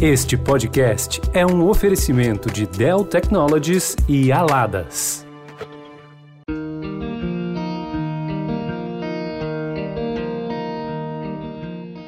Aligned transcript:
Este 0.00 0.36
podcast 0.36 1.20
é 1.34 1.44
um 1.44 1.68
oferecimento 1.68 2.48
de 2.52 2.68
Dell 2.68 3.04
Technologies 3.04 3.96
e 4.08 4.30
Aladas. 4.30 5.26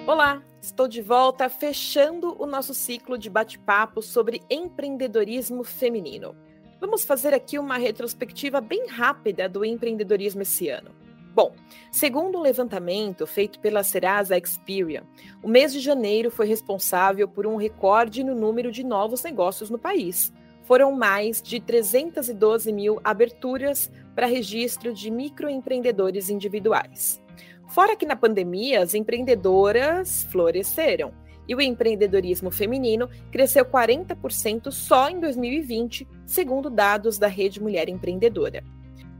Olá, 0.07 0.41
estou 0.63 0.87
de 0.87 1.03
volta 1.03 1.49
fechando 1.49 2.41
o 2.41 2.47
nosso 2.47 2.73
ciclo 2.75 3.19
de 3.19 3.29
bate-papo 3.29 4.01
sobre 4.01 4.41
empreendedorismo 4.49 5.65
feminino. 5.65 6.37
Vamos 6.81 7.05
fazer 7.05 7.35
aqui 7.35 7.59
uma 7.59 7.77
retrospectiva 7.77 8.61
bem 8.61 8.87
rápida 8.87 9.49
do 9.49 9.65
empreendedorismo 9.65 10.43
esse 10.43 10.69
ano. 10.69 10.93
Bom, 11.33 11.53
segundo 11.93 12.39
um 12.39 12.43
levantamento 12.43 13.25
feito 13.25 13.61
pela 13.61 13.85
Serasa 13.85 14.37
Experian, 14.37 15.05
o 15.43 15.49
mês 15.49 15.73
de 15.73 15.79
janeiro 15.79 16.29
foi 16.31 16.47
responsável 16.47 17.29
por 17.29 17.47
um 17.47 17.57
recorde 17.57 18.25
no 18.25 18.35
número 18.35 18.73
de 18.73 18.83
novos 18.83 19.23
negócios 19.23 19.71
no 19.71 19.79
país. 19.79 20.33
Foram 20.65 20.93
mais 20.93 21.41
de 21.41 21.61
312 21.61 22.73
mil 22.73 23.01
aberturas 23.05 23.91
para 24.15 24.27
registro 24.27 24.93
de 24.93 25.09
microempreendedores 25.11 26.31
individuais. 26.31 27.23
Fora 27.69 27.95
que 27.95 28.07
na 28.07 28.17
pandemia 28.17 28.83
as 28.83 28.95
empreendedoras 28.95 30.25
floresceram 30.31 31.13
e 31.47 31.55
o 31.55 31.61
empreendedorismo 31.61 32.51
feminino 32.51 33.09
cresceu 33.31 33.65
40% 33.65 34.73
só 34.73 35.09
em 35.09 35.21
2020, 35.21 36.07
segundo 36.27 36.69
dados 36.69 37.19
da 37.19 37.29
Rede 37.29 37.63
Mulher 37.63 37.89
Empreendedora. 37.89 38.65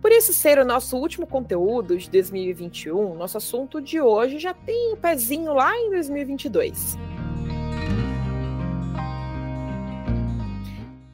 Por 0.01 0.13
isso 0.13 0.33
ser 0.33 0.59
o 0.59 0.65
nosso 0.65 0.97
último 0.97 1.27
conteúdo 1.27 1.97
de 1.99 2.11
2021, 2.11 3.15
nosso 3.15 3.37
assunto 3.37 3.83
de 3.83 4.01
hoje 4.01 4.39
já 4.39 4.55
tem 4.55 4.95
um 4.95 4.97
pezinho 4.97 5.53
lá 5.53 5.77
em 5.77 5.91
2022. 5.91 6.97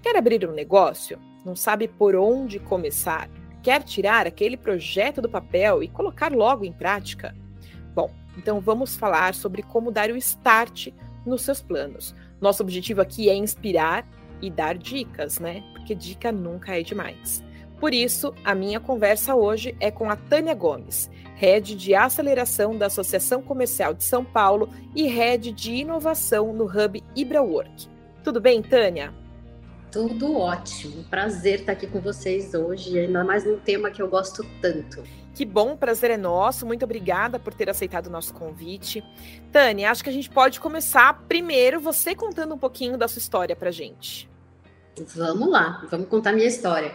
Quer 0.00 0.16
abrir 0.16 0.48
um 0.48 0.52
negócio? 0.52 1.18
Não 1.44 1.56
sabe 1.56 1.88
por 1.88 2.14
onde 2.14 2.60
começar? 2.60 3.28
Quer 3.60 3.82
tirar 3.82 4.24
aquele 4.24 4.56
projeto 4.56 5.20
do 5.20 5.28
papel 5.28 5.82
e 5.82 5.88
colocar 5.88 6.32
logo 6.32 6.64
em 6.64 6.72
prática? 6.72 7.34
Bom, 7.92 8.08
então 8.38 8.60
vamos 8.60 8.94
falar 8.94 9.34
sobre 9.34 9.64
como 9.64 9.90
dar 9.90 10.10
o 10.10 10.16
start 10.16 10.88
nos 11.26 11.42
seus 11.42 11.60
planos. 11.60 12.14
Nosso 12.40 12.62
objetivo 12.62 13.00
aqui 13.00 13.28
é 13.28 13.34
inspirar 13.34 14.06
e 14.40 14.48
dar 14.48 14.78
dicas, 14.78 15.40
né? 15.40 15.64
Porque 15.72 15.92
dica 15.92 16.30
nunca 16.30 16.78
é 16.78 16.84
demais. 16.84 17.42
Por 17.78 17.92
isso, 17.92 18.32
a 18.44 18.54
minha 18.54 18.80
conversa 18.80 19.34
hoje 19.34 19.76
é 19.78 19.90
com 19.90 20.10
a 20.10 20.16
Tânia 20.16 20.54
Gomes, 20.54 21.10
Head 21.34 21.76
de 21.76 21.94
Aceleração 21.94 22.76
da 22.76 22.86
Associação 22.86 23.42
Comercial 23.42 23.92
de 23.92 24.04
São 24.04 24.24
Paulo 24.24 24.70
e 24.94 25.06
Head 25.06 25.52
de 25.52 25.72
Inovação 25.72 26.52
no 26.52 26.64
Hub 26.64 27.02
IbraWork. 27.14 27.88
Tudo 28.24 28.40
bem, 28.40 28.62
Tânia? 28.62 29.12
Tudo 29.92 30.36
ótimo. 30.36 31.04
Prazer 31.04 31.60
estar 31.60 31.72
aqui 31.72 31.86
com 31.86 32.00
vocês 32.00 32.54
hoje, 32.54 32.98
ainda 32.98 33.22
mais 33.22 33.44
num 33.44 33.58
tema 33.58 33.90
que 33.90 34.00
eu 34.00 34.08
gosto 34.08 34.44
tanto. 34.60 35.02
Que 35.34 35.44
bom, 35.44 35.76
prazer 35.76 36.10
é 36.10 36.16
nosso. 36.16 36.64
Muito 36.64 36.84
obrigada 36.84 37.38
por 37.38 37.52
ter 37.52 37.68
aceitado 37.68 38.06
o 38.06 38.10
nosso 38.10 38.32
convite. 38.32 39.04
Tânia, 39.52 39.90
acho 39.90 40.02
que 40.02 40.08
a 40.08 40.12
gente 40.12 40.30
pode 40.30 40.58
começar 40.58 41.24
primeiro 41.28 41.78
você 41.78 42.14
contando 42.14 42.54
um 42.54 42.58
pouquinho 42.58 42.96
da 42.96 43.06
sua 43.06 43.20
história 43.20 43.54
para 43.54 43.70
gente. 43.70 44.28
Vamos 45.14 45.50
lá, 45.50 45.86
vamos 45.90 46.08
contar 46.08 46.32
minha 46.32 46.48
história. 46.48 46.92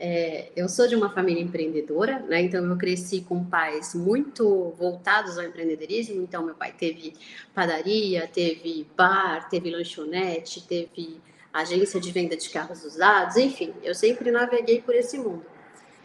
É, 0.00 0.52
eu 0.54 0.68
sou 0.68 0.86
de 0.86 0.94
uma 0.94 1.10
família 1.10 1.42
empreendedora, 1.42 2.20
né? 2.20 2.42
Então 2.42 2.64
eu 2.64 2.76
cresci 2.76 3.20
com 3.22 3.44
pais 3.44 3.94
muito 3.94 4.72
voltados 4.78 5.36
ao 5.36 5.44
empreendedorismo. 5.44 6.22
Então 6.22 6.44
meu 6.44 6.54
pai 6.54 6.72
teve 6.72 7.14
padaria, 7.52 8.28
teve 8.28 8.86
bar, 8.96 9.48
teve 9.48 9.70
lanchonete, 9.70 10.66
teve 10.66 11.20
agência 11.52 12.00
de 12.00 12.12
venda 12.12 12.36
de 12.36 12.48
carros 12.50 12.84
usados, 12.84 13.36
enfim, 13.36 13.72
eu 13.82 13.94
sempre 13.94 14.30
naveguei 14.30 14.80
por 14.80 14.94
esse 14.94 15.18
mundo. 15.18 15.44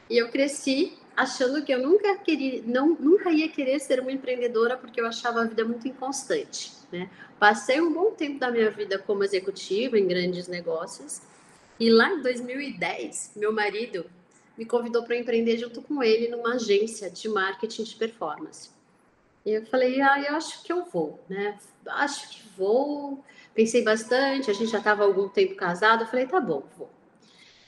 E 0.10 0.18
eu 0.18 0.30
cresci 0.30 0.98
achando 1.16 1.64
que 1.64 1.72
eu 1.72 1.80
nunca 1.80 2.18
queria, 2.18 2.64
não, 2.66 2.96
nunca 3.00 3.30
ia 3.30 3.48
querer 3.48 3.80
ser 3.80 4.00
uma 4.00 4.12
empreendedora 4.12 4.76
porque 4.76 5.00
eu 5.00 5.06
achava 5.06 5.42
a 5.42 5.46
vida 5.46 5.64
muito 5.64 5.88
inconstante, 5.88 6.72
né? 6.92 7.10
Passei 7.40 7.80
um 7.82 7.94
bom 7.94 8.12
tempo 8.12 8.40
da 8.40 8.50
minha 8.50 8.72
vida 8.72 8.98
como 8.98 9.24
executiva 9.24 10.00
em 10.00 10.08
grandes 10.08 10.48
negócios 10.48 11.22
e 11.84 11.90
lá 11.90 12.14
em 12.14 12.22
2010, 12.22 13.34
meu 13.36 13.52
marido 13.52 14.06
me 14.58 14.64
convidou 14.64 15.04
para 15.04 15.18
empreender 15.18 15.58
junto 15.58 15.82
com 15.82 16.02
ele 16.02 16.30
numa 16.30 16.54
agência 16.54 17.10
de 17.10 17.28
marketing 17.28 17.84
de 17.84 17.96
performance. 17.98 18.70
E 19.46 19.52
eu 19.52 19.66
falei, 19.66 20.00
ah, 20.00 20.18
eu 20.22 20.34
acho 20.38 20.64
que 20.64 20.72
eu 20.72 20.86
vou, 20.86 21.20
né? 21.28 21.60
Acho 21.88 22.30
que 22.30 22.42
vou. 22.58 23.22
Pensei 23.54 23.84
bastante, 23.84 24.50
a 24.50 24.54
gente 24.54 24.72
já 24.72 24.78
estava 24.78 25.04
algum 25.04 25.28
tempo 25.28 25.56
casado. 25.56 26.04
Eu 26.04 26.08
falei, 26.08 26.26
tá 26.26 26.40
bom, 26.40 26.64
vou. 26.78 26.90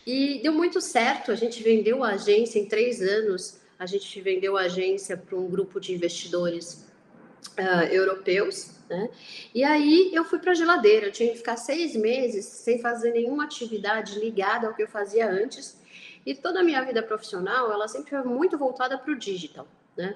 E 0.07 0.39
deu 0.41 0.53
muito 0.53 0.79
certo. 0.79 1.29
A 1.29 1.35
gente 1.35 1.61
vendeu 1.61 2.01
a 2.01 2.11
agência 2.11 2.57
em 2.57 2.69
três 2.69 3.01
anos. 3.01 3.59
A 3.77 3.85
gente 3.85 4.21
vendeu 4.21 4.55
a 4.55 4.61
agência 4.61 5.17
para 5.17 5.37
um 5.37 5.49
grupo 5.49 5.77
de 5.77 5.93
investidores 5.93 6.85
uh, 7.59 7.83
europeus. 7.91 8.74
Né? 8.89 9.09
E 9.53 9.63
aí 9.63 10.11
eu 10.13 10.23
fui 10.23 10.39
para 10.39 10.51
a 10.51 10.55
geladeira, 10.55 11.07
eu 11.07 11.11
tinha 11.11 11.31
que 11.31 11.37
ficar 11.37 11.57
seis 11.57 11.95
meses 11.95 12.45
sem 12.45 12.79
fazer 12.79 13.11
nenhuma 13.11 13.45
atividade 13.45 14.19
ligada 14.19 14.67
ao 14.67 14.73
que 14.73 14.83
eu 14.83 14.87
fazia 14.87 15.29
antes. 15.29 15.79
E 16.25 16.35
toda 16.35 16.59
a 16.59 16.63
minha 16.63 16.83
vida 16.83 17.01
profissional, 17.03 17.71
ela 17.71 17.87
sempre 17.87 18.11
foi 18.11 18.23
muito 18.23 18.57
voltada 18.57 18.97
para 18.97 19.11
o 19.11 19.15
digital, 19.17 19.67
né? 19.95 20.15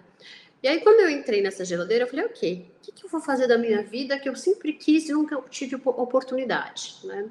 E 0.62 0.68
aí, 0.68 0.82
quando 0.82 1.00
eu 1.00 1.10
entrei 1.10 1.42
nessa 1.42 1.64
geladeira, 1.64 2.04
eu 2.04 2.08
falei, 2.08 2.26
ok, 2.26 2.70
o 2.76 2.82
que, 2.82 2.92
que, 2.92 3.06
eu 3.06 3.10
vou 3.10 3.22
fazer 3.22 3.48
da 3.48 3.58
minha 3.58 3.82
vida 3.82 4.20
que 4.20 4.28
eu 4.28 4.36
sempre 4.36 4.74
quis 4.74 5.08
e 5.08 5.14
nunca 5.14 5.42
tive 5.50 5.76
oportunidade, 5.76 6.98
né? 7.06 7.30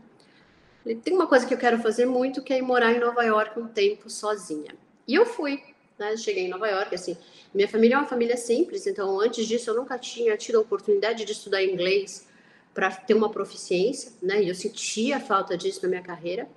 Tem 1.03 1.13
uma 1.13 1.27
coisa 1.27 1.47
que 1.47 1.53
eu 1.53 1.59
quero 1.59 1.79
fazer 1.79 2.07
muito, 2.07 2.43
que 2.43 2.55
é 2.55 2.59
ir 2.59 2.63
morar 2.63 2.93
em 2.93 3.01
Nova 3.01 3.23
York 3.23 3.59
um 3.61 3.69
tempo 3.69 4.09
sozinha. 4.09 4.75
E 5.07 5.15
eu 5.15 5.27
fui, 5.27 5.63
né? 5.99 6.17
Cheguei 6.17 6.45
em 6.45 6.49
Nova 6.49 6.69
York, 6.69 6.95
assim, 6.95 7.17
minha 7.53 7.69
família 7.69 7.97
é 7.97 7.99
uma 7.99 8.07
família 8.07 8.37
simples, 8.37 8.87
então 8.87 9.21
antes 9.21 9.47
disso 9.47 9.71
eu 9.71 9.75
nunca 9.75 9.99
tinha 9.99 10.37
tido 10.37 10.59
a 10.59 10.61
oportunidade 10.61 11.25
de 11.25 11.33
estudar 11.33 11.63
inglês 11.63 12.29
para 12.75 12.91
ter 12.91 13.15
uma 13.15 13.31
proficiência, 13.31 14.13
né? 14.23 14.43
E 14.43 14.49
eu 14.49 14.55
sentia 14.55 15.19
falta 15.19 15.57
disso 15.57 15.83
na 15.83 15.89
minha 15.89 16.03
carreira. 16.03 16.49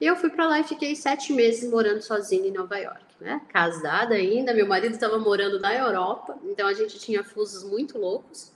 E 0.00 0.06
eu 0.06 0.16
fui 0.16 0.30
para 0.30 0.46
lá 0.46 0.58
e 0.58 0.64
fiquei 0.64 0.96
sete 0.96 1.32
meses 1.32 1.70
morando 1.70 2.00
sozinha 2.00 2.48
em 2.48 2.50
Nova 2.50 2.76
York, 2.78 3.04
né? 3.20 3.40
Casada 3.48 4.14
ainda, 4.14 4.54
meu 4.54 4.66
marido 4.66 4.94
estava 4.94 5.18
morando 5.18 5.60
na 5.60 5.74
Europa, 5.74 6.38
então 6.44 6.66
a 6.66 6.72
gente 6.72 6.98
tinha 6.98 7.22
fusos 7.22 7.62
muito 7.62 7.98
loucos. 7.98 8.50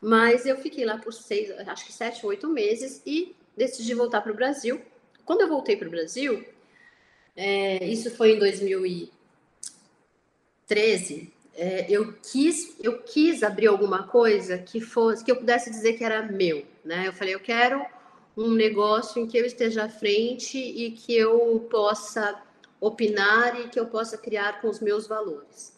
Mas 0.00 0.46
eu 0.46 0.56
fiquei 0.56 0.84
lá 0.84 0.98
por 0.98 1.12
seis, 1.12 1.50
acho 1.68 1.86
que 1.86 1.92
sete, 1.92 2.26
oito 2.26 2.48
meses 2.48 3.02
e 3.06 3.36
decidi 3.56 3.94
voltar 3.94 4.22
para 4.22 4.32
o 4.32 4.34
Brasil. 4.34 4.80
Quando 5.24 5.42
eu 5.42 5.48
voltei 5.48 5.76
para 5.76 5.86
o 5.86 5.90
Brasil, 5.90 6.44
é, 7.36 7.84
isso 7.84 8.10
foi 8.10 8.32
em 8.32 8.38
2013. 8.38 11.30
É, 11.54 11.84
eu 11.90 12.14
quis 12.14 12.76
eu 12.80 13.02
quis 13.02 13.42
abrir 13.42 13.66
alguma 13.66 14.04
coisa 14.04 14.56
que 14.56 14.80
fosse 14.80 15.22
que 15.22 15.30
eu 15.30 15.36
pudesse 15.36 15.70
dizer 15.70 15.92
que 15.94 16.04
era 16.04 16.22
meu, 16.22 16.64
né? 16.84 17.06
Eu 17.06 17.12
falei 17.12 17.34
eu 17.34 17.40
quero 17.40 17.84
um 18.36 18.52
negócio 18.52 19.22
em 19.22 19.26
que 19.26 19.36
eu 19.36 19.44
esteja 19.44 19.84
à 19.84 19.88
frente 19.88 20.58
e 20.58 20.92
que 20.92 21.14
eu 21.14 21.66
possa 21.70 22.40
opinar 22.80 23.60
e 23.60 23.68
que 23.68 23.78
eu 23.78 23.86
possa 23.86 24.16
criar 24.16 24.60
com 24.60 24.68
os 24.68 24.80
meus 24.80 25.06
valores. 25.06 25.72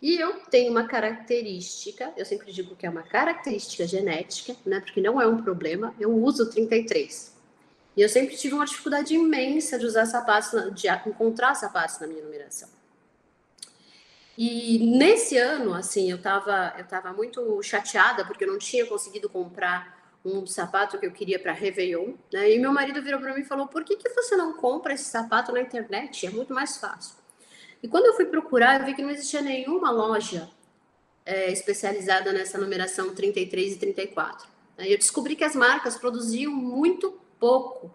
E 0.00 0.16
eu 0.16 0.40
tenho 0.50 0.70
uma 0.70 0.86
característica, 0.86 2.12
eu 2.16 2.24
sempre 2.24 2.52
digo 2.52 2.76
que 2.76 2.86
é 2.86 2.90
uma 2.90 3.02
característica 3.02 3.86
genética, 3.86 4.54
né? 4.64 4.80
Porque 4.80 5.00
não 5.00 5.20
é 5.20 5.26
um 5.26 5.42
problema. 5.42 5.92
Eu 5.98 6.14
uso 6.14 6.48
33. 6.48 7.36
E 7.98 8.00
eu 8.00 8.08
sempre 8.08 8.36
tive 8.36 8.54
uma 8.54 8.64
dificuldade 8.64 9.12
imensa 9.12 9.76
de 9.76 9.84
usar 9.84 10.06
sapatos, 10.06 10.52
de 10.72 10.86
encontrar 11.04 11.56
sapatos 11.56 11.98
na 11.98 12.06
minha 12.06 12.22
numeração. 12.22 12.68
E 14.38 14.78
nesse 14.96 15.36
ano, 15.36 15.74
assim, 15.74 16.08
eu 16.08 16.16
estava 16.16 16.76
eu 16.78 16.84
tava 16.84 17.12
muito 17.12 17.60
chateada 17.60 18.24
porque 18.24 18.44
eu 18.44 18.52
não 18.52 18.56
tinha 18.56 18.86
conseguido 18.86 19.28
comprar 19.28 20.14
um 20.24 20.46
sapato 20.46 20.96
que 20.96 21.06
eu 21.06 21.10
queria 21.10 21.40
para 21.40 21.50
Réveillon, 21.50 22.12
né? 22.32 22.52
E 22.52 22.60
meu 22.60 22.72
marido 22.72 23.02
virou 23.02 23.18
para 23.18 23.34
mim 23.34 23.40
e 23.40 23.44
falou: 23.44 23.66
"Por 23.66 23.82
que 23.82 23.96
que 23.96 24.08
você 24.10 24.36
não 24.36 24.52
compra 24.52 24.94
esse 24.94 25.06
sapato 25.06 25.50
na 25.50 25.60
internet? 25.60 26.24
É 26.24 26.30
muito 26.30 26.54
mais 26.54 26.76
fácil". 26.76 27.16
E 27.82 27.88
quando 27.88 28.06
eu 28.06 28.14
fui 28.14 28.26
procurar, 28.26 28.78
eu 28.78 28.86
vi 28.86 28.94
que 28.94 29.02
não 29.02 29.10
existia 29.10 29.42
nenhuma 29.42 29.90
loja 29.90 30.48
é, 31.26 31.50
especializada 31.50 32.32
nessa 32.32 32.58
numeração 32.58 33.12
33 33.12 33.74
e 33.74 33.76
34. 33.76 34.46
Aí 34.78 34.92
eu 34.92 34.98
descobri 34.98 35.34
que 35.34 35.42
as 35.42 35.56
marcas 35.56 35.96
produziam 35.96 36.52
muito 36.52 37.26
pouco 37.38 37.90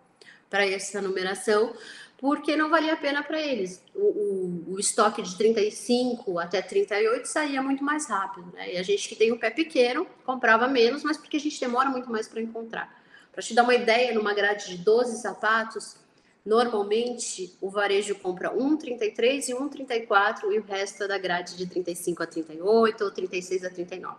para 0.50 0.66
essa 0.68 1.02
numeração, 1.02 1.74
porque 2.18 2.56
não 2.56 2.70
valia 2.70 2.94
a 2.94 2.98
pena 2.98 3.22
para 3.22 3.42
eles. 3.42 3.84
O, 3.94 4.00
o, 4.00 4.74
o, 4.76 4.80
estoque 4.80 5.22
de 5.22 5.36
35 5.36 6.40
até 6.40 6.62
38 6.62 7.26
saía 7.26 7.62
muito 7.62 7.84
mais 7.84 8.08
rápido, 8.08 8.50
né? 8.54 8.76
E 8.76 8.78
a 8.78 8.84
gente 8.84 9.10
que 9.10 9.16
tem 9.16 9.32
o 9.32 9.38
pé 9.38 9.50
pequeno 9.50 10.08
comprava 10.24 10.68
menos, 10.68 11.04
mas 11.04 11.18
porque 11.18 11.38
a 11.38 11.40
gente 11.40 11.60
demora 11.60 11.90
muito 11.90 12.10
mais 12.10 12.28
para 12.28 12.40
encontrar. 12.40 13.04
Para 13.32 13.42
te 13.42 13.54
dar 13.54 13.64
uma 13.64 13.74
ideia, 13.76 14.14
numa 14.14 14.34
grade 14.34 14.70
de 14.70 14.78
12 14.78 15.22
sapatos, 15.22 15.98
normalmente 16.46 17.58
o 17.60 17.70
varejo 17.70 18.16
compra 18.16 18.54
1,33 18.54 19.50
e 19.50 19.54
1,34 19.54 20.52
e 20.52 20.60
o 20.60 20.64
resto 20.64 21.04
é 21.04 21.08
da 21.08 21.18
grade 21.18 21.58
de 21.58 21.66
35 21.66 22.24
a 22.24 22.28
38 22.28 23.04
ou 23.04 23.12
36 23.12 23.66
a 23.66 23.70
39. 23.70 24.18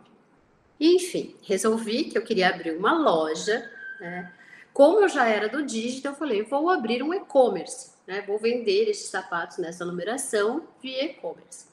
Enfim, 0.81 1.37
resolvi 1.43 2.05
que 2.05 2.19
eu 2.19 2.23
queria 2.23 2.49
abrir 2.49 2.76
uma 2.76 2.93
loja, 2.93 3.71
né? 4.00 4.32
Como 4.75 5.00
eu 5.00 5.09
já 5.09 5.26
era 5.29 5.49
do 5.49 5.65
digital, 5.65 6.12
eu 6.12 6.19
falei, 6.19 6.43
vou 6.43 6.69
abrir 6.69 7.00
um 7.00 7.15
e-commerce, 7.15 7.93
né? 8.09 8.23
Vou 8.23 8.38
vender 8.38 8.91
esses 8.91 9.09
sapatos 9.09 9.59
nessa 9.59 9.85
numeração 9.85 10.67
via 10.82 11.05
e-commerce. 11.05 11.67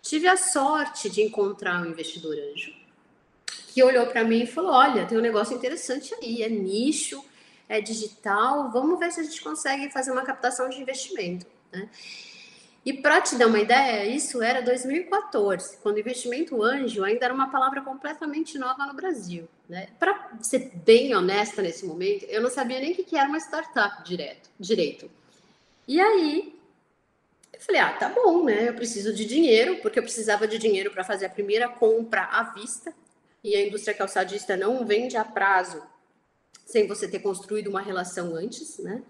Tive 0.00 0.26
a 0.26 0.36
sorte 0.36 1.10
de 1.10 1.20
encontrar 1.20 1.82
um 1.82 1.90
investidor 1.90 2.34
anjo 2.34 2.72
que 3.68 3.82
olhou 3.82 4.06
para 4.06 4.24
mim 4.24 4.44
e 4.44 4.46
falou: 4.46 4.72
Olha, 4.72 5.04
tem 5.04 5.18
um 5.18 5.20
negócio 5.20 5.54
interessante 5.54 6.14
aí, 6.14 6.42
é 6.42 6.48
nicho, 6.48 7.22
é 7.68 7.82
digital, 7.82 8.70
vamos 8.70 8.98
ver 8.98 9.12
se 9.12 9.20
a 9.20 9.22
gente 9.22 9.42
consegue 9.42 9.90
fazer 9.90 10.10
uma 10.10 10.22
captação 10.22 10.70
de 10.70 10.80
investimento. 10.80 11.46
Né? 11.70 11.86
E 12.88 12.92
para 12.94 13.20
te 13.20 13.36
dar 13.36 13.48
uma 13.48 13.60
ideia, 13.60 14.06
isso 14.06 14.42
era 14.42 14.62
2014, 14.62 15.76
quando 15.82 16.00
investimento 16.00 16.62
anjo 16.62 17.04
ainda 17.04 17.26
era 17.26 17.34
uma 17.34 17.50
palavra 17.50 17.82
completamente 17.82 18.56
nova 18.56 18.86
no 18.86 18.94
Brasil. 18.94 19.46
Né? 19.68 19.88
Para 19.98 20.30
ser 20.40 20.72
bem 20.74 21.14
honesta 21.14 21.60
nesse 21.60 21.84
momento, 21.84 22.24
eu 22.30 22.40
não 22.40 22.48
sabia 22.48 22.80
nem 22.80 22.92
o 22.92 22.94
que 22.94 23.14
era 23.14 23.28
uma 23.28 23.36
startup 23.36 24.02
direto, 24.02 24.48
direito. 24.58 25.10
E 25.86 26.00
aí, 26.00 26.58
eu 27.52 27.60
falei, 27.60 27.78
ah, 27.82 27.92
tá 27.92 28.08
bom, 28.08 28.44
né? 28.44 28.70
Eu 28.70 28.74
preciso 28.74 29.12
de 29.12 29.26
dinheiro, 29.26 29.76
porque 29.82 29.98
eu 29.98 30.02
precisava 30.02 30.48
de 30.48 30.56
dinheiro 30.56 30.90
para 30.90 31.04
fazer 31.04 31.26
a 31.26 31.30
primeira 31.30 31.68
compra 31.68 32.22
à 32.22 32.42
vista. 32.54 32.94
E 33.44 33.54
a 33.54 33.66
indústria 33.66 33.94
calçadista 33.94 34.56
não 34.56 34.86
vende 34.86 35.14
a 35.14 35.26
prazo 35.26 35.82
sem 36.64 36.86
você 36.86 37.06
ter 37.06 37.18
construído 37.18 37.68
uma 37.68 37.82
relação 37.82 38.34
antes, 38.34 38.78
né? 38.78 39.02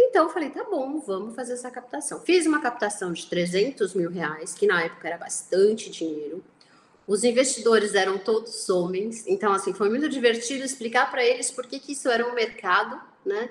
Então 0.00 0.24
eu 0.24 0.30
falei, 0.30 0.50
tá 0.50 0.62
bom, 0.62 1.00
vamos 1.00 1.34
fazer 1.34 1.54
essa 1.54 1.70
captação. 1.70 2.20
Fiz 2.20 2.46
uma 2.46 2.60
captação 2.60 3.12
de 3.12 3.26
300 3.26 3.94
mil 3.94 4.10
reais, 4.10 4.54
que 4.54 4.66
na 4.66 4.84
época 4.84 5.08
era 5.08 5.18
bastante 5.18 5.90
dinheiro. 5.90 6.42
Os 7.06 7.24
investidores 7.24 7.94
eram 7.94 8.16
todos 8.16 8.68
homens, 8.68 9.26
então 9.26 9.52
assim 9.52 9.72
foi 9.72 9.88
muito 9.88 10.08
divertido 10.08 10.62
explicar 10.62 11.10
para 11.10 11.24
eles 11.24 11.50
por 11.50 11.66
que, 11.66 11.80
que 11.80 11.92
isso 11.92 12.08
era 12.08 12.26
um 12.28 12.34
mercado, 12.34 13.00
né? 13.24 13.50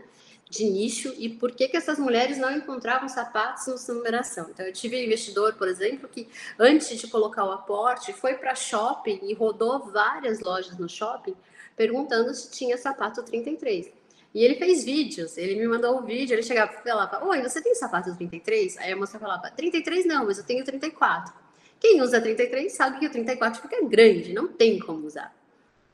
de 0.50 0.64
nicho 0.64 1.14
e 1.18 1.28
por 1.28 1.52
que, 1.52 1.68
que 1.68 1.76
essas 1.76 2.00
mulheres 2.00 2.38
não 2.38 2.50
encontravam 2.50 3.10
sapatos 3.10 3.68
no 3.68 3.96
numeração. 3.96 4.48
Então, 4.50 4.66
eu 4.66 4.72
tive 4.72 4.96
um 4.96 5.04
investidor, 5.04 5.54
por 5.56 5.68
exemplo, 5.68 6.08
que 6.08 6.28
antes 6.58 6.98
de 6.98 7.08
colocar 7.08 7.44
o 7.44 7.52
aporte, 7.52 8.14
foi 8.14 8.36
para 8.36 8.56
shopping 8.56 9.20
e 9.24 9.34
rodou 9.34 9.92
várias 9.92 10.40
lojas 10.40 10.78
no 10.78 10.88
shopping 10.88 11.36
perguntando 11.76 12.34
se 12.34 12.50
tinha 12.50 12.78
sapato 12.78 13.22
33. 13.24 13.92
E 14.34 14.44
ele 14.44 14.56
fez 14.56 14.84
vídeos, 14.84 15.38
ele 15.38 15.56
me 15.56 15.68
mandou 15.68 15.98
um 16.00 16.04
vídeo, 16.04 16.36
ele 16.36 16.44
chegava 16.44 16.72
e 16.74 16.84
falava, 16.84 17.26
oi, 17.26 17.42
você 17.42 17.62
tem 17.62 17.74
sapato 17.74 18.16
33? 18.16 18.78
Aí 18.78 18.92
a 18.92 18.96
moça 18.96 19.18
falava, 19.18 19.50
33 19.50 20.06
não, 20.06 20.26
mas 20.26 20.38
eu 20.38 20.44
tenho 20.44 20.64
34. 20.64 21.34
Quem 21.80 22.02
usa 22.02 22.20
33 22.20 22.72
sabe 22.74 23.00
que 23.00 23.08
o 23.08 23.12
34 23.12 23.62
fica 23.62 23.84
grande, 23.86 24.34
não 24.34 24.48
tem 24.48 24.80
como 24.80 25.06
usar. 25.06 25.34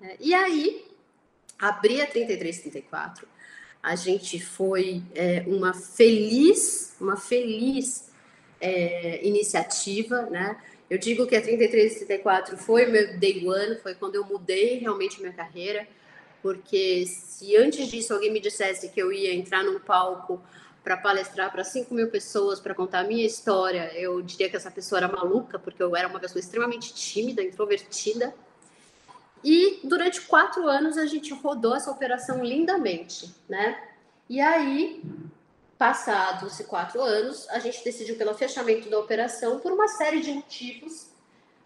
É, 0.02 0.18
e 0.20 0.34
aí, 0.34 0.86
abri 1.60 2.02
a 2.02 2.08
33, 2.08 2.62
34, 2.62 3.28
a 3.82 3.96
gente 3.96 4.40
foi 4.40 5.04
é, 5.14 5.44
uma 5.46 5.74
feliz, 5.74 6.96
uma 7.00 7.18
feliz 7.18 8.10
é, 8.60 9.26
iniciativa, 9.26 10.24
né? 10.24 10.58
Eu 10.90 10.98
digo 10.98 11.26
que 11.26 11.36
a 11.36 11.42
33 11.42 11.96
34 11.96 12.58
foi 12.58 12.86
meu 12.86 13.18
day 13.18 13.46
one, 13.46 13.78
foi 13.78 13.96
quando 13.96 14.16
eu 14.16 14.26
mudei 14.26 14.80
realmente 14.80 15.20
minha 15.20 15.34
carreira 15.34 15.88
porque 16.44 17.06
se 17.08 17.56
antes 17.56 17.88
disso 17.88 18.14
alguém 18.14 18.32
me 18.32 18.42
dissesse 18.42 18.90
que 18.90 19.02
eu 19.02 19.14
ia 19.14 19.34
entrar 19.34 19.64
num 19.64 19.80
palco 19.80 20.44
para 20.84 20.98
palestrar 20.98 21.50
para 21.50 21.64
5 21.64 21.94
mil 21.94 22.10
pessoas, 22.10 22.60
para 22.60 22.76
contar 22.76 23.00
a 23.00 23.04
minha 23.06 23.26
história, 23.26 23.98
eu 23.98 24.22
diria 24.22 24.50
que 24.50 24.58
essa 24.58 24.70
pessoa 24.70 25.00
era 25.00 25.08
maluca, 25.08 25.58
porque 25.58 25.82
eu 25.82 25.96
era 25.96 26.06
uma 26.06 26.20
pessoa 26.20 26.42
extremamente 26.42 26.94
tímida, 26.94 27.42
introvertida. 27.42 28.36
E 29.42 29.80
durante 29.86 30.20
quatro 30.22 30.68
anos 30.68 30.98
a 30.98 31.06
gente 31.06 31.34
rodou 31.34 31.74
essa 31.74 31.90
operação 31.90 32.44
lindamente, 32.44 33.34
né? 33.48 33.82
E 34.30 34.42
aí, 34.42 35.02
passados 35.78 36.60
quatro 36.68 37.02
anos, 37.02 37.48
a 37.50 37.60
gente 37.60 37.82
decidiu 37.86 38.18
pelo 38.18 38.34
fechamento 38.34 38.90
da 38.90 39.00
operação 39.00 39.62
por 39.62 39.72
uma 39.72 39.88
série 39.88 40.20
de 40.20 40.34
motivos, 40.34 41.08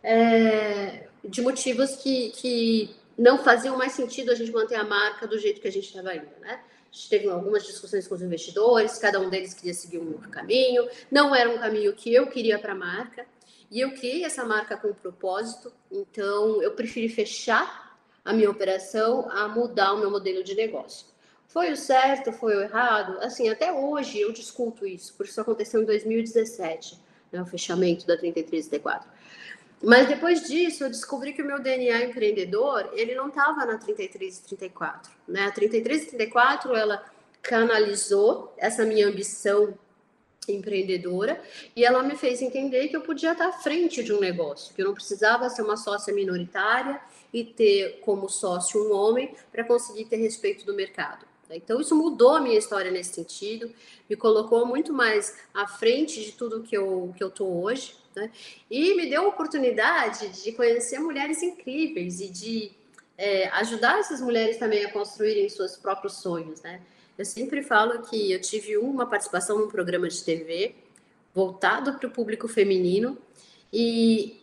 é, 0.03 1.07
de 1.23 1.41
motivos 1.41 1.95
que, 1.95 2.29
que 2.29 2.95
não 3.17 3.37
faziam 3.37 3.77
mais 3.77 3.93
sentido 3.93 4.31
a 4.31 4.35
gente 4.35 4.51
manter 4.51 4.75
a 4.75 4.83
marca 4.83 5.25
do 5.25 5.39
jeito 5.39 5.59
que 5.59 5.67
a 5.67 5.71
gente 5.71 5.87
estava 5.87 6.15
indo, 6.15 6.29
né? 6.39 6.61
A 6.89 6.95
gente 6.95 7.09
teve 7.09 7.27
algumas 7.29 7.65
discussões 7.65 8.07
com 8.07 8.15
os 8.15 8.21
investidores, 8.21 8.97
cada 8.97 9.19
um 9.19 9.29
deles 9.29 9.53
queria 9.53 9.73
seguir 9.73 9.97
um 9.97 10.13
caminho, 10.29 10.87
não 11.11 11.35
era 11.35 11.49
um 11.49 11.57
caminho 11.57 11.93
que 11.93 12.13
eu 12.13 12.27
queria 12.27 12.57
para 12.59 12.73
a 12.73 12.75
marca, 12.75 13.25
e 13.69 13.81
eu 13.81 13.91
criei 13.91 14.23
essa 14.23 14.45
marca 14.45 14.77
com 14.77 14.89
um 14.89 14.93
propósito, 14.93 15.73
então 15.91 16.61
eu 16.61 16.71
preferi 16.71 17.09
fechar 17.09 17.97
a 18.23 18.31
minha 18.31 18.49
operação 18.49 19.29
a 19.31 19.47
mudar 19.47 19.93
o 19.93 19.97
meu 19.97 20.09
modelo 20.09 20.43
de 20.43 20.55
negócio. 20.55 21.07
Foi 21.47 21.71
o 21.71 21.77
certo, 21.77 22.31
foi 22.31 22.55
o 22.55 22.61
errado? 22.61 23.17
Assim, 23.21 23.49
até 23.49 23.71
hoje 23.71 24.19
eu 24.19 24.31
discuto 24.31 24.85
isso, 24.85 25.13
porque 25.15 25.31
isso 25.31 25.41
aconteceu 25.41 25.81
em 25.81 25.85
2017, 25.85 26.99
né, 27.31 27.41
o 27.41 27.45
fechamento 27.45 28.05
da 28.05 28.17
3334. 28.17 29.09
Mas 29.81 30.07
depois 30.07 30.47
disso, 30.47 30.83
eu 30.83 30.89
descobri 30.89 31.33
que 31.33 31.41
o 31.41 31.45
meu 31.45 31.59
DNA 31.59 32.05
empreendedor, 32.05 32.89
ele 32.93 33.13
não 33.13 33.27
estava 33.27 33.65
na 33.65 33.77
33 33.77 34.39
e 34.39 34.43
34, 34.43 35.11
né? 35.27 35.45
A 35.45 35.51
33 35.51 36.03
e 36.03 36.05
34, 36.07 36.75
ela 36.75 37.05
canalizou 37.41 38.53
essa 38.57 38.83
minha 38.83 39.07
ambição 39.07 39.77
empreendedora 40.47 41.41
e 41.75 41.85
ela 41.85 42.01
me 42.01 42.15
fez 42.15 42.41
entender 42.41 42.87
que 42.87 42.95
eu 42.95 43.01
podia 43.01 43.33
estar 43.33 43.47
à 43.47 43.51
frente 43.51 44.03
de 44.03 44.13
um 44.13 44.19
negócio, 44.19 44.73
que 44.73 44.81
eu 44.81 44.87
não 44.87 44.93
precisava 44.93 45.49
ser 45.49 45.61
uma 45.61 45.77
sócia 45.77 46.13
minoritária 46.13 46.99
e 47.33 47.43
ter 47.43 47.99
como 47.99 48.29
sócio 48.29 48.81
um 48.81 48.93
homem 48.95 49.35
para 49.51 49.63
conseguir 49.63 50.05
ter 50.05 50.17
respeito 50.17 50.65
do 50.65 50.73
mercado. 50.73 51.26
Então, 51.55 51.79
isso 51.79 51.95
mudou 51.95 52.35
a 52.35 52.41
minha 52.41 52.57
história 52.57 52.91
nesse 52.91 53.13
sentido, 53.13 53.71
me 54.09 54.15
colocou 54.15 54.65
muito 54.65 54.93
mais 54.93 55.37
à 55.53 55.67
frente 55.67 56.23
de 56.23 56.31
tudo 56.33 56.63
que 56.63 56.75
eu, 56.75 57.13
que 57.15 57.23
eu 57.23 57.29
tô 57.29 57.45
hoje, 57.45 57.95
né? 58.15 58.31
E 58.69 58.95
me 58.95 59.09
deu 59.09 59.23
a 59.23 59.27
oportunidade 59.27 60.43
de 60.43 60.51
conhecer 60.51 60.99
mulheres 60.99 61.41
incríveis 61.41 62.19
e 62.19 62.29
de 62.29 62.71
é, 63.17 63.47
ajudar 63.49 63.99
essas 63.99 64.21
mulheres 64.21 64.57
também 64.57 64.85
a 64.85 64.91
construírem 64.91 65.47
seus 65.49 65.77
próprios 65.77 66.13
sonhos, 66.13 66.61
né? 66.61 66.81
Eu 67.17 67.25
sempre 67.25 67.63
falo 67.63 68.03
que 68.03 68.31
eu 68.31 68.39
tive 68.39 68.77
uma 68.77 69.05
participação 69.05 69.57
num 69.57 69.67
programa 69.67 70.07
de 70.07 70.23
TV 70.23 70.75
voltado 71.33 71.93
para 71.93 72.07
o 72.07 72.11
público 72.11 72.47
feminino 72.47 73.17
e 73.71 74.41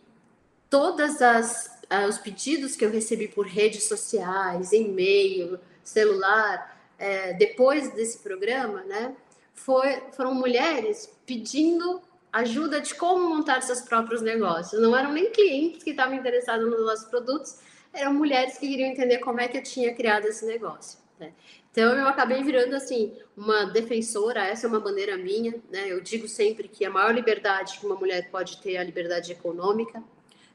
todas 0.69 1.21
as 1.21 1.73
os 2.09 2.17
pedidos 2.17 2.75
que 2.75 2.83
eu 2.83 2.89
recebi 2.89 3.27
por 3.27 3.45
redes 3.45 3.83
sociais, 3.83 4.71
e-mail, 4.71 5.59
celular, 5.83 6.74
é, 6.97 7.33
depois 7.33 7.93
desse 7.93 8.19
programa, 8.19 8.83
né, 8.83 9.15
foi, 9.53 10.01
foram 10.11 10.33
mulheres 10.33 11.11
pedindo 11.25 12.01
ajuda 12.31 12.81
de 12.81 12.93
como 12.95 13.29
montar 13.29 13.61
seus 13.61 13.81
próprios 13.81 14.21
negócios. 14.21 14.81
Não 14.81 14.95
eram 14.95 15.13
nem 15.13 15.31
clientes 15.31 15.83
que 15.83 15.91
estavam 15.91 16.15
interessados 16.15 16.69
nos 16.69 16.85
nossos 16.85 17.05
produtos, 17.05 17.57
eram 17.93 18.13
mulheres 18.13 18.57
que 18.57 18.67
queriam 18.67 18.89
entender 18.89 19.19
como 19.19 19.39
é 19.39 19.47
que 19.47 19.57
eu 19.57 19.63
tinha 19.63 19.93
criado 19.93 20.25
esse 20.25 20.45
negócio. 20.45 20.99
Né? 21.17 21.31
Então 21.71 21.93
eu 21.93 22.07
acabei 22.07 22.43
virando 22.43 22.75
assim 22.75 23.13
uma 23.35 23.65
defensora, 23.65 24.45
essa 24.45 24.67
é 24.67 24.69
uma 24.69 24.79
bandeira 24.79 25.17
minha, 25.17 25.55
né? 25.69 25.91
Eu 25.91 25.99
digo 26.01 26.27
sempre 26.27 26.67
que 26.67 26.85
a 26.85 26.89
maior 26.89 27.13
liberdade 27.13 27.79
que 27.79 27.85
uma 27.85 27.95
mulher 27.95 28.29
pode 28.29 28.61
ter 28.61 28.73
é 28.73 28.77
a 28.77 28.83
liberdade 28.83 29.31
econômica, 29.31 30.01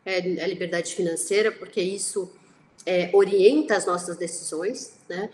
é 0.04 0.16
a 0.16 0.46
liberdade 0.46 0.94
financeira, 0.94 1.52
porque 1.52 1.80
isso 1.80 2.30
é, 2.86 3.10
orienta 3.12 3.76
as 3.76 3.86
nossas 3.86 4.16
decisões, 4.16 4.98
né? 5.08 5.30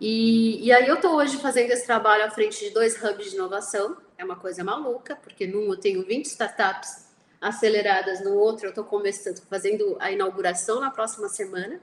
E, 0.00 0.64
e 0.66 0.72
aí 0.72 0.86
eu 0.86 0.96
estou 0.96 1.14
hoje 1.16 1.38
fazendo 1.38 1.70
esse 1.70 1.86
trabalho 1.86 2.24
à 2.24 2.30
frente 2.30 2.62
de 2.62 2.70
dois 2.70 3.02
hubs 3.02 3.30
de 3.30 3.36
inovação, 3.36 3.96
é 4.18 4.24
uma 4.24 4.36
coisa 4.36 4.62
maluca, 4.62 5.16
porque 5.16 5.46
num 5.46 5.70
eu 5.70 5.76
tenho 5.76 6.04
20 6.04 6.26
startups 6.26 7.06
aceleradas, 7.40 8.22
no 8.22 8.34
outro 8.34 8.66
eu 8.66 8.70
estou 8.70 8.84
começando, 8.84 9.40
fazendo 9.48 9.96
a 9.98 10.10
inauguração 10.10 10.80
na 10.80 10.90
próxima 10.90 11.28
semana. 11.28 11.80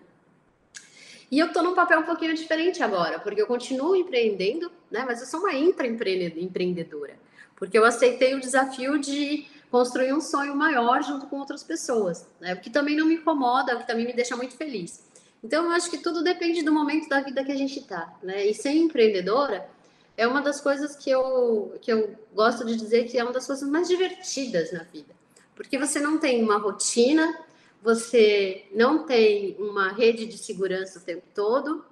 E 1.32 1.40
eu 1.40 1.48
estou 1.48 1.64
num 1.64 1.74
papel 1.74 2.00
um 2.00 2.04
pouquinho 2.04 2.36
diferente 2.36 2.84
agora, 2.84 3.20
porque 3.20 3.42
eu 3.42 3.48
continuo 3.48 3.96
empreendendo, 3.96 4.72
né? 4.92 5.04
Mas 5.06 5.20
eu 5.20 5.26
sou 5.26 5.40
uma 5.40 5.54
intraempreendedora, 5.54 7.18
porque 7.56 7.76
eu 7.76 7.84
aceitei 7.84 8.36
o 8.36 8.40
desafio 8.40 9.00
de 9.00 9.48
construir 9.72 10.14
um 10.14 10.22
sonho 10.22 10.56
maior 10.56 11.02
junto 11.02 11.26
com 11.26 11.40
outras 11.40 11.64
pessoas, 11.64 12.28
né? 12.40 12.54
O 12.54 12.60
que 12.60 12.70
também 12.70 12.96
não 12.96 13.08
me 13.08 13.16
incomoda, 13.16 13.76
o 13.76 13.80
que 13.80 13.88
também 13.88 14.06
me 14.06 14.14
deixa 14.14 14.38
muito 14.38 14.56
feliz. 14.56 15.04
Então, 15.44 15.66
eu 15.66 15.72
acho 15.72 15.90
que 15.90 15.98
tudo 15.98 16.24
depende 16.24 16.64
do 16.64 16.72
momento 16.72 17.10
da 17.10 17.20
vida 17.20 17.44
que 17.44 17.52
a 17.52 17.58
gente 17.58 17.80
está, 17.80 18.18
né? 18.24 18.46
E 18.46 18.54
ser 18.54 18.72
empreendedora 18.72 19.70
é 20.16 20.26
uma 20.28 20.42
das 20.42 20.62
coisas 20.62 20.96
que 20.96 21.10
eu, 21.10 21.78
que 21.82 21.92
eu 21.92 22.16
gosto 22.34 22.66
de 22.66 22.78
dizer 22.78 23.06
que 23.06 23.18
é 23.18 23.24
uma 23.24 23.34
das 23.34 23.46
coisas 23.46 23.68
mais 23.68 23.88
divertidas 23.88 24.72
na 24.72 24.84
vida. 24.84 25.14
Porque 25.56 25.78
você 25.78 26.00
não 26.00 26.18
tem 26.18 26.42
uma 26.42 26.58
rotina, 26.58 27.38
você 27.82 28.66
não 28.74 29.06
tem 29.06 29.56
uma 29.60 29.92
rede 29.92 30.26
de 30.26 30.38
segurança 30.38 31.00
o 31.00 31.02
tempo 31.02 31.24
todo, 31.34 31.84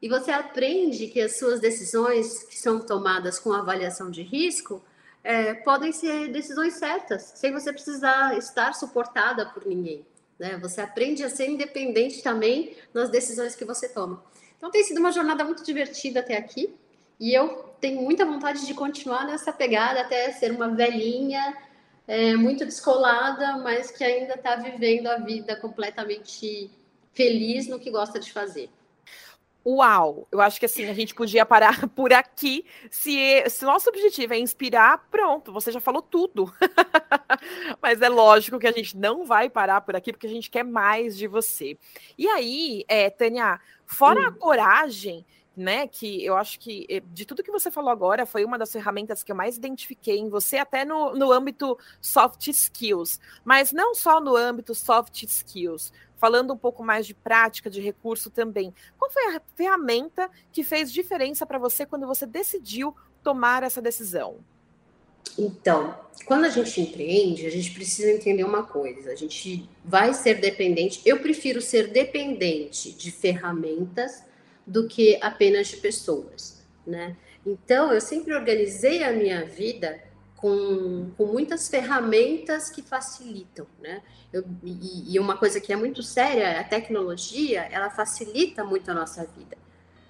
e 0.00 0.08
você 0.08 0.30
aprende 0.30 1.08
que 1.08 1.20
as 1.20 1.38
suas 1.38 1.60
decisões 1.60 2.44
que 2.44 2.58
são 2.58 2.80
tomadas 2.80 3.38
com 3.38 3.52
avaliação 3.52 4.10
de 4.10 4.22
risco 4.22 4.82
é, 5.24 5.54
podem 5.54 5.92
ser 5.92 6.28
decisões 6.28 6.74
certas, 6.74 7.32
sem 7.34 7.52
você 7.52 7.72
precisar 7.72 8.36
estar 8.38 8.74
suportada 8.74 9.46
por 9.46 9.66
ninguém. 9.66 10.06
Né? 10.38 10.56
Você 10.58 10.80
aprende 10.80 11.24
a 11.24 11.30
ser 11.30 11.48
independente 11.48 12.22
também 12.22 12.76
nas 12.92 13.10
decisões 13.10 13.54
que 13.54 13.64
você 13.64 13.88
toma. 13.88 14.22
Então 14.56 14.70
tem 14.70 14.82
sido 14.84 14.98
uma 14.98 15.12
jornada 15.12 15.44
muito 15.44 15.64
divertida 15.64 16.20
até 16.20 16.36
aqui 16.36 16.74
e 17.18 17.32
eu 17.32 17.74
tenho 17.80 18.02
muita 18.02 18.24
vontade 18.24 18.66
de 18.66 18.74
continuar 18.74 19.26
nessa 19.26 19.52
pegada 19.52 20.00
até 20.00 20.32
ser 20.32 20.50
uma 20.50 20.68
velhinha 20.68 21.56
é, 22.06 22.34
muito 22.36 22.64
descolada, 22.64 23.58
mas 23.58 23.90
que 23.90 24.04
ainda 24.04 24.34
está 24.34 24.56
vivendo 24.56 25.08
a 25.08 25.18
vida 25.18 25.56
completamente 25.56 26.70
feliz 27.12 27.66
no 27.66 27.78
que 27.78 27.90
gosta 27.90 28.20
de 28.20 28.32
fazer. 28.32 28.70
Uau! 29.66 30.28
Eu 30.30 30.40
acho 30.40 30.60
que 30.60 30.66
assim, 30.66 30.84
a 30.84 30.94
gente 30.94 31.12
podia 31.12 31.44
parar 31.44 31.88
por 31.90 32.12
aqui. 32.12 32.64
Se, 32.88 33.44
se 33.50 33.64
nosso 33.64 33.88
objetivo 33.88 34.32
é 34.32 34.38
inspirar, 34.38 35.04
pronto, 35.10 35.52
você 35.52 35.72
já 35.72 35.80
falou 35.80 36.00
tudo. 36.00 36.52
Mas 37.82 38.00
é 38.00 38.08
lógico 38.08 38.60
que 38.60 38.66
a 38.68 38.72
gente 38.72 38.96
não 38.96 39.24
vai 39.24 39.50
parar 39.50 39.80
por 39.80 39.96
aqui, 39.96 40.12
porque 40.12 40.28
a 40.28 40.30
gente 40.30 40.48
quer 40.48 40.62
mais 40.62 41.18
de 41.18 41.26
você. 41.26 41.76
E 42.16 42.28
aí, 42.28 42.84
é, 42.86 43.10
Tânia, 43.10 43.60
fora 43.84 44.20
hum. 44.20 44.26
a 44.26 44.32
coragem, 44.32 45.26
né? 45.56 45.88
Que 45.88 46.24
eu 46.24 46.36
acho 46.36 46.60
que 46.60 46.86
eh, 46.88 47.02
de 47.06 47.24
tudo 47.24 47.42
que 47.42 47.50
você 47.50 47.68
falou 47.68 47.90
agora 47.90 48.26
foi 48.26 48.44
uma 48.44 48.58
das 48.58 48.70
ferramentas 48.70 49.24
que 49.24 49.32
eu 49.32 49.36
mais 49.36 49.56
identifiquei 49.56 50.18
em 50.18 50.28
você, 50.28 50.58
até 50.58 50.84
no, 50.84 51.14
no 51.14 51.32
âmbito 51.32 51.76
soft 52.00 52.46
skills, 52.48 53.18
mas 53.44 53.72
não 53.72 53.94
só 53.94 54.20
no 54.20 54.36
âmbito 54.36 54.74
soft 54.74 55.22
skills 55.22 55.92
falando 56.16 56.52
um 56.52 56.56
pouco 56.56 56.82
mais 56.82 57.06
de 57.06 57.14
prática, 57.14 57.70
de 57.70 57.80
recurso 57.80 58.30
também. 58.30 58.72
Qual 58.98 59.10
foi 59.10 59.36
a 59.36 59.42
ferramenta 59.54 60.30
que 60.52 60.64
fez 60.64 60.92
diferença 60.92 61.46
para 61.46 61.58
você 61.58 61.86
quando 61.86 62.06
você 62.06 62.26
decidiu 62.26 62.94
tomar 63.22 63.62
essa 63.62 63.82
decisão? 63.82 64.36
Então, 65.38 65.94
quando 66.24 66.44
a 66.44 66.48
gente 66.48 66.80
empreende, 66.80 67.46
a 67.46 67.50
gente 67.50 67.72
precisa 67.72 68.10
entender 68.10 68.44
uma 68.44 68.62
coisa: 68.62 69.10
a 69.10 69.14
gente 69.14 69.68
vai 69.84 70.14
ser 70.14 70.40
dependente. 70.40 71.02
Eu 71.04 71.20
prefiro 71.20 71.60
ser 71.60 71.88
dependente 71.88 72.92
de 72.92 73.10
ferramentas 73.10 74.24
do 74.66 74.88
que 74.88 75.18
apenas 75.20 75.68
de 75.68 75.76
pessoas, 75.76 76.62
né? 76.86 77.16
Então, 77.44 77.92
eu 77.92 78.00
sempre 78.00 78.34
organizei 78.34 79.04
a 79.04 79.12
minha 79.12 79.44
vida 79.44 80.02
com, 80.36 81.10
com 81.16 81.26
muitas 81.26 81.68
ferramentas 81.68 82.68
que 82.70 82.82
facilitam, 82.82 83.66
né? 83.80 84.02
Eu, 84.32 84.44
e, 84.62 85.14
e, 85.14 85.18
uma 85.18 85.36
coisa 85.36 85.60
que 85.60 85.72
é 85.72 85.76
muito 85.76 86.02
séria, 86.02 86.60
a 86.60 86.64
tecnologia, 86.64 87.62
ela 87.70 87.88
facilita 87.88 88.62
muito 88.62 88.90
a 88.90 88.94
nossa 88.94 89.24
vida. 89.24 89.56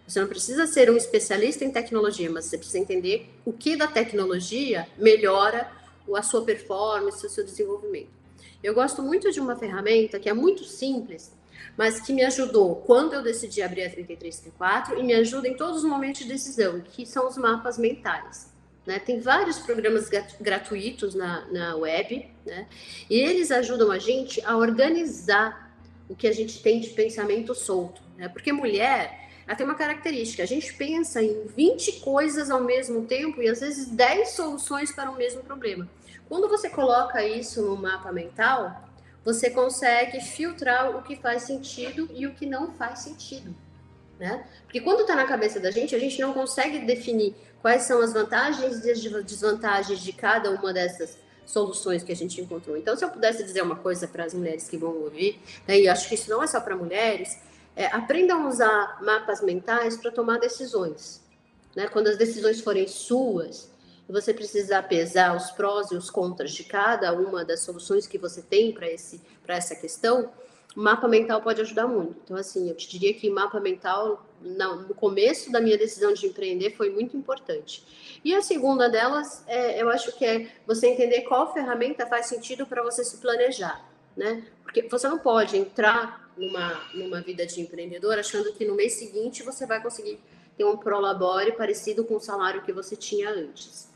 Você 0.07 0.21
não 0.21 0.29
precisa 0.29 0.67
ser 0.67 0.91
um 0.91 0.97
especialista 0.97 1.65
em 1.65 1.71
tecnologia, 1.71 2.31
mas 2.31 2.47
você 2.47 2.59
precisa 2.59 2.79
entender 2.79 3.31
o 3.45 3.53
que 3.53 3.77
da 3.77 3.87
tecnologia 3.87 4.89
melhora 4.97 5.71
a 6.15 6.23
sua 6.23 6.45
performance, 6.45 7.25
o 7.25 7.31
seu 7.31 7.45
desenvolvimento. 7.45 8.11
Eu 8.63 8.75
gosto 8.75 9.03
muito 9.03 9.31
de 9.31 9.41
uma 9.41 9.57
ferramenta 9.57 10.19
que 10.19 10.29
é 10.29 10.33
muito 10.33 10.65
simples, 10.65 11.33
mas 11.77 12.01
que 12.01 12.13
me 12.13 12.25
ajudou 12.25 12.77
quando 12.77 13.15
eu 13.15 13.23
decidi 13.23 13.63
abrir 13.63 13.85
a 13.85 13.91
3334 13.91 14.99
e 14.99 15.03
me 15.03 15.15
ajuda 15.15 15.49
em 15.49 15.57
todos 15.57 15.79
os 15.79 15.89
momentos 15.89 16.23
de 16.23 16.29
decisão, 16.29 16.81
que 16.81 17.05
são 17.05 17.29
os 17.29 17.37
mapas 17.37 17.77
mentais. 17.77 18.56
Né? 18.87 19.01
Tem 19.01 19.19
vários 19.19 19.59
programas 19.59 20.09
gratuitos 20.41 21.15
na, 21.15 21.45
na 21.51 21.75
web, 21.75 22.31
né? 22.47 22.67
e 23.11 23.19
eles 23.19 23.51
ajudam 23.51 23.91
a 23.91 23.99
gente 23.99 24.41
a 24.45 24.57
organizar 24.57 25.75
o 26.09 26.15
que 26.15 26.29
a 26.29 26.33
gente 26.33 26.63
tem 26.63 26.81
de 26.81 26.91
pensamento 26.91 27.55
solto. 27.55 28.01
Né? 28.17 28.29
Porque 28.29 28.53
mulher, 28.53 29.29
ela 29.47 29.57
tem 29.57 29.67
uma 29.67 29.75
característica, 29.75 30.43
a 30.43 30.47
gente 30.47 30.73
pensa 30.75 31.21
em 31.21 31.47
20 31.49 32.01
coisas 32.01 32.49
ao 32.49 32.63
mesmo 32.63 33.05
tempo 33.05 33.43
e 33.43 33.49
às 33.49 33.61
vezes 33.61 33.89
10 33.89 34.31
soluções 34.31 34.93
para 34.93 35.11
o 35.11 35.17
mesmo 35.17 35.43
problema. 35.43 35.89
Quando 36.29 36.49
você 36.49 36.69
coloca 36.69 37.25
isso 37.25 37.63
no 37.63 37.77
mapa 37.77 38.13
mental, 38.13 38.85
você 39.25 39.51
consegue 39.51 40.21
filtrar 40.21 40.97
o 40.97 41.03
que 41.03 41.17
faz 41.17 41.43
sentido 41.43 42.09
e 42.15 42.27
o 42.27 42.35
que 42.35 42.47
não 42.47 42.73
faz 42.73 43.01
sentido. 43.01 43.55
Né? 44.19 44.45
Porque 44.63 44.81
quando 44.81 45.01
está 45.01 45.15
na 45.15 45.27
cabeça 45.27 45.61
da 45.61 45.71
gente, 45.71 45.95
a 45.95 45.99
gente 45.99 46.21
não 46.21 46.33
consegue 46.33 46.79
definir 46.81 47.35
quais 47.67 47.83
são 47.83 48.01
as 48.01 48.13
vantagens 48.13 48.85
e 48.85 48.91
as 48.93 49.01
desvantagens 49.01 49.99
de 49.99 50.13
cada 50.13 50.53
uma 50.53 50.73
dessas 50.73 51.19
soluções 51.45 52.05
que 52.05 52.13
a 52.13 52.15
gente 52.15 52.41
encontrou. 52.41 52.77
Então, 52.77 52.97
se 52.97 53.05
eu 53.05 53.11
pudesse 53.11 53.43
dizer 53.43 53.61
uma 53.61 53.75
coisa 53.75 54.07
para 54.07 54.23
as 54.23 54.33
mulheres 54.33 54.69
que 54.69 54.77
vão 54.77 54.95
ouvir, 55.03 55.41
né, 55.67 55.81
e 55.81 55.89
acho 55.89 56.09
que 56.09 56.15
isso 56.15 56.31
não 56.31 56.41
é 56.41 56.47
só 56.47 56.61
para 56.61 56.77
mulheres, 56.77 57.41
é, 57.75 57.87
aprendam 57.87 58.45
a 58.45 58.49
usar 58.49 59.03
mapas 59.03 59.43
mentais 59.43 59.97
para 59.97 60.13
tomar 60.13 60.39
decisões. 60.39 61.21
Né? 61.75 61.89
Quando 61.89 62.07
as 62.07 62.17
decisões 62.17 62.61
forem 62.61 62.87
suas, 62.87 63.69
você 64.09 64.33
precisa 64.33 64.81
pesar 64.81 65.37
os 65.37 65.51
prós 65.51 65.91
e 65.91 65.97
os 65.97 66.09
contras 66.09 66.53
de 66.53 66.63
cada 66.63 67.13
uma 67.15 67.45
das 67.45 67.63
soluções 67.63 68.07
que 68.07 68.17
você 68.17 68.43
tem 68.43 68.73
para 68.73 69.57
essa 69.57 69.75
questão, 69.75 70.31
mapa 70.77 71.09
mental 71.09 71.43
pode 71.43 71.61
ajudar 71.63 71.89
muito. 71.89 72.15
Então, 72.23 72.37
assim, 72.37 72.69
eu 72.69 72.77
te 72.77 72.89
diria 72.89 73.13
que 73.13 73.29
mapa 73.29 73.59
mental, 73.59 74.25
no 74.41 74.95
começo 74.95 75.51
da 75.51 75.61
minha 75.61 75.77
decisão 75.77 76.13
de 76.13 76.27
empreender, 76.27 76.77
foi 76.77 76.91
muito 76.91 77.17
importante. 77.17 77.85
E 78.25 78.35
a 78.35 78.43
segunda 78.43 78.89
delas, 78.89 79.45
é, 79.47 79.81
eu 79.81 79.89
acho 79.89 80.17
que 80.17 80.25
é 80.25 80.49
você 80.67 80.89
entender 80.89 81.23
qual 81.23 81.53
ferramenta 81.53 82.07
faz 82.07 82.27
sentido 82.27 82.67
para 82.67 82.83
você 82.83 83.05
se 83.05 83.19
planejar, 83.19 83.89
né? 84.17 84.45
Porque 84.63 84.83
você 84.83 85.09
não 85.09 85.19
pode 85.19 85.57
entrar 85.57 86.31
numa, 86.37 86.83
numa 86.95 87.21
vida 87.21 87.47
de 87.47 87.61
empreendedor 87.61 88.19
achando 88.19 88.53
que 88.53 88.65
no 88.65 88.75
mês 88.75 88.95
seguinte 88.95 89.43
você 89.43 89.67
vai 89.67 89.83
conseguir 89.83 90.21
ter 90.57 90.65
um 90.65 90.77
prolabore 90.77 91.53
parecido 91.53 92.05
com 92.05 92.17
o 92.17 92.21
salário 92.21 92.63
que 92.63 92.73
você 92.73 92.97
tinha 92.97 93.31
antes. 93.31 93.89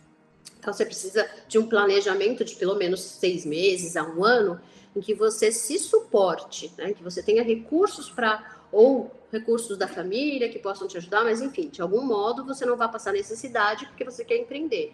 Então, 0.58 0.72
você 0.72 0.84
precisa 0.84 1.28
de 1.48 1.58
um 1.58 1.66
planejamento 1.66 2.44
de 2.44 2.54
pelo 2.54 2.74
menos 2.74 3.00
seis 3.00 3.46
meses 3.46 3.96
a 3.96 4.04
um 4.04 4.22
ano 4.22 4.60
em 4.94 5.00
que 5.00 5.14
você 5.14 5.50
se 5.50 5.78
suporte, 5.78 6.72
né? 6.76 6.92
que 6.92 7.02
você 7.02 7.22
tenha 7.22 7.42
recursos 7.42 8.10
para 8.10 8.60
ou 8.70 9.10
recursos 9.32 9.76
da 9.76 9.86
família 9.86 10.48
que 10.48 10.58
possam 10.58 10.88
te 10.88 10.96
ajudar, 10.96 11.24
mas 11.24 11.40
enfim, 11.40 11.68
de 11.68 11.80
algum 11.80 12.02
modo 12.02 12.44
você 12.44 12.66
não 12.66 12.76
vai 12.76 12.90
passar 12.90 13.12
necessidade 13.12 13.86
porque 13.86 14.04
você 14.04 14.24
quer 14.24 14.36
empreender. 14.36 14.92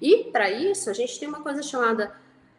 E 0.00 0.24
para 0.24 0.50
isso 0.50 0.90
a 0.90 0.92
gente 0.92 1.18
tem 1.18 1.28
uma 1.28 1.40
coisa 1.40 1.62
chamada 1.62 2.12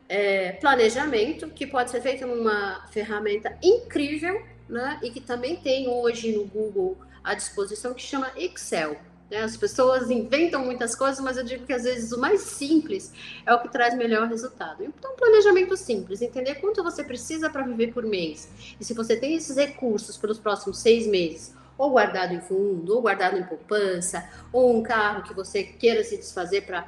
é, 0.07 0.53
planejamento, 0.53 1.49
que 1.49 1.67
pode 1.67 1.91
ser 1.91 2.01
feito 2.01 2.25
numa 2.25 2.85
ferramenta 2.87 3.57
incrível, 3.61 4.41
né? 4.67 4.99
E 5.03 5.11
que 5.11 5.21
também 5.21 5.55
tem 5.57 5.87
hoje 5.87 6.31
no 6.31 6.45
Google 6.45 6.97
à 7.23 7.35
disposição 7.35 7.93
que 7.93 8.01
chama 8.01 8.31
Excel. 8.35 8.97
Né? 9.29 9.41
As 9.41 9.55
pessoas 9.55 10.09
inventam 10.09 10.63
muitas 10.63 10.95
coisas, 10.95 11.19
mas 11.19 11.37
eu 11.37 11.43
digo 11.43 11.65
que 11.65 11.73
às 11.73 11.83
vezes 11.83 12.11
o 12.11 12.19
mais 12.19 12.41
simples 12.41 13.11
é 13.45 13.53
o 13.53 13.59
que 13.61 13.69
traz 13.69 13.95
melhor 13.95 14.27
resultado. 14.27 14.83
Então, 14.83 15.15
planejamento 15.15 15.77
simples, 15.77 16.21
entender 16.21 16.55
quanto 16.55 16.83
você 16.83 17.03
precisa 17.03 17.49
para 17.49 17.63
viver 17.63 17.93
por 17.93 18.03
mês. 18.03 18.49
E 18.79 18.83
se 18.83 18.93
você 18.93 19.15
tem 19.15 19.35
esses 19.35 19.55
recursos 19.55 20.17
pelos 20.17 20.39
próximos 20.39 20.79
seis 20.79 21.05
meses, 21.07 21.53
ou 21.77 21.91
guardado 21.91 22.33
em 22.33 22.41
fundo, 22.41 22.95
ou 22.95 23.01
guardado 23.01 23.37
em 23.37 23.43
poupança, 23.43 24.27
ou 24.51 24.77
um 24.77 24.83
carro 24.83 25.23
que 25.23 25.33
você 25.33 25.63
queira 25.63 26.03
se 26.03 26.17
desfazer 26.17 26.65
para 26.65 26.87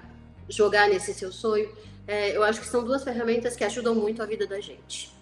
jogar 0.50 0.90
nesse 0.90 1.14
seu 1.14 1.32
sonho, 1.32 1.72
é, 2.08 2.36
eu 2.36 2.44
acho 2.44 2.60
que 2.60 2.68
são 2.68 2.84
duas 2.84 3.04
ferramentas 3.04 3.56
que 3.56 3.64
ajudam 3.64 3.96
muito 3.96 4.22
a 4.22 4.26
vida 4.26 4.46
da 4.46 4.60
gente. 4.60 5.21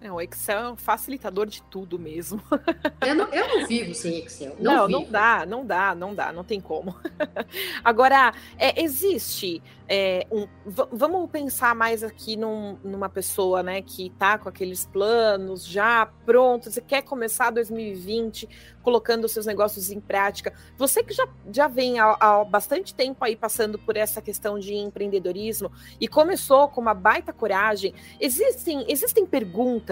É, 0.00 0.12
o 0.12 0.20
Excel 0.20 0.58
é 0.58 0.70
um 0.70 0.76
facilitador 0.76 1.46
de 1.46 1.62
tudo 1.62 1.98
mesmo. 1.98 2.42
Eu 3.06 3.14
não, 3.14 3.26
eu 3.32 3.48
não 3.48 3.66
vivo 3.66 3.94
sem 3.94 4.18
Excel. 4.18 4.56
Não, 4.58 4.88
não, 4.88 5.00
não, 5.00 5.10
dá, 5.10 5.46
não 5.46 5.66
dá, 5.66 5.94
não 5.94 6.14
dá, 6.14 6.32
não 6.32 6.44
tem 6.44 6.60
como. 6.60 6.96
Agora, 7.84 8.32
é, 8.58 8.82
existe 8.82 9.62
é, 9.88 10.26
um, 10.32 10.48
vamos 10.90 11.30
pensar 11.30 11.74
mais 11.74 12.02
aqui 12.02 12.36
num, 12.36 12.76
numa 12.82 13.08
pessoa, 13.08 13.62
né, 13.62 13.80
que 13.82 14.08
está 14.08 14.36
com 14.36 14.48
aqueles 14.48 14.84
planos 14.84 15.64
já 15.64 16.06
prontos 16.24 16.76
e 16.76 16.80
quer 16.80 17.02
começar 17.02 17.50
2020 17.50 18.48
colocando 18.82 19.28
seus 19.28 19.46
negócios 19.46 19.90
em 19.90 20.00
prática. 20.00 20.52
Você 20.76 21.02
que 21.04 21.12
já, 21.12 21.28
já 21.52 21.68
vem 21.68 22.00
há, 22.00 22.16
há 22.18 22.44
bastante 22.44 22.94
tempo 22.94 23.24
aí 23.24 23.36
passando 23.36 23.78
por 23.78 23.96
essa 23.96 24.20
questão 24.20 24.58
de 24.58 24.74
empreendedorismo 24.74 25.70
e 26.00 26.08
começou 26.08 26.68
com 26.68 26.80
uma 26.80 26.94
baita 26.94 27.32
coragem, 27.32 27.94
existem, 28.20 28.84
existem 28.88 29.24
perguntas 29.24 29.85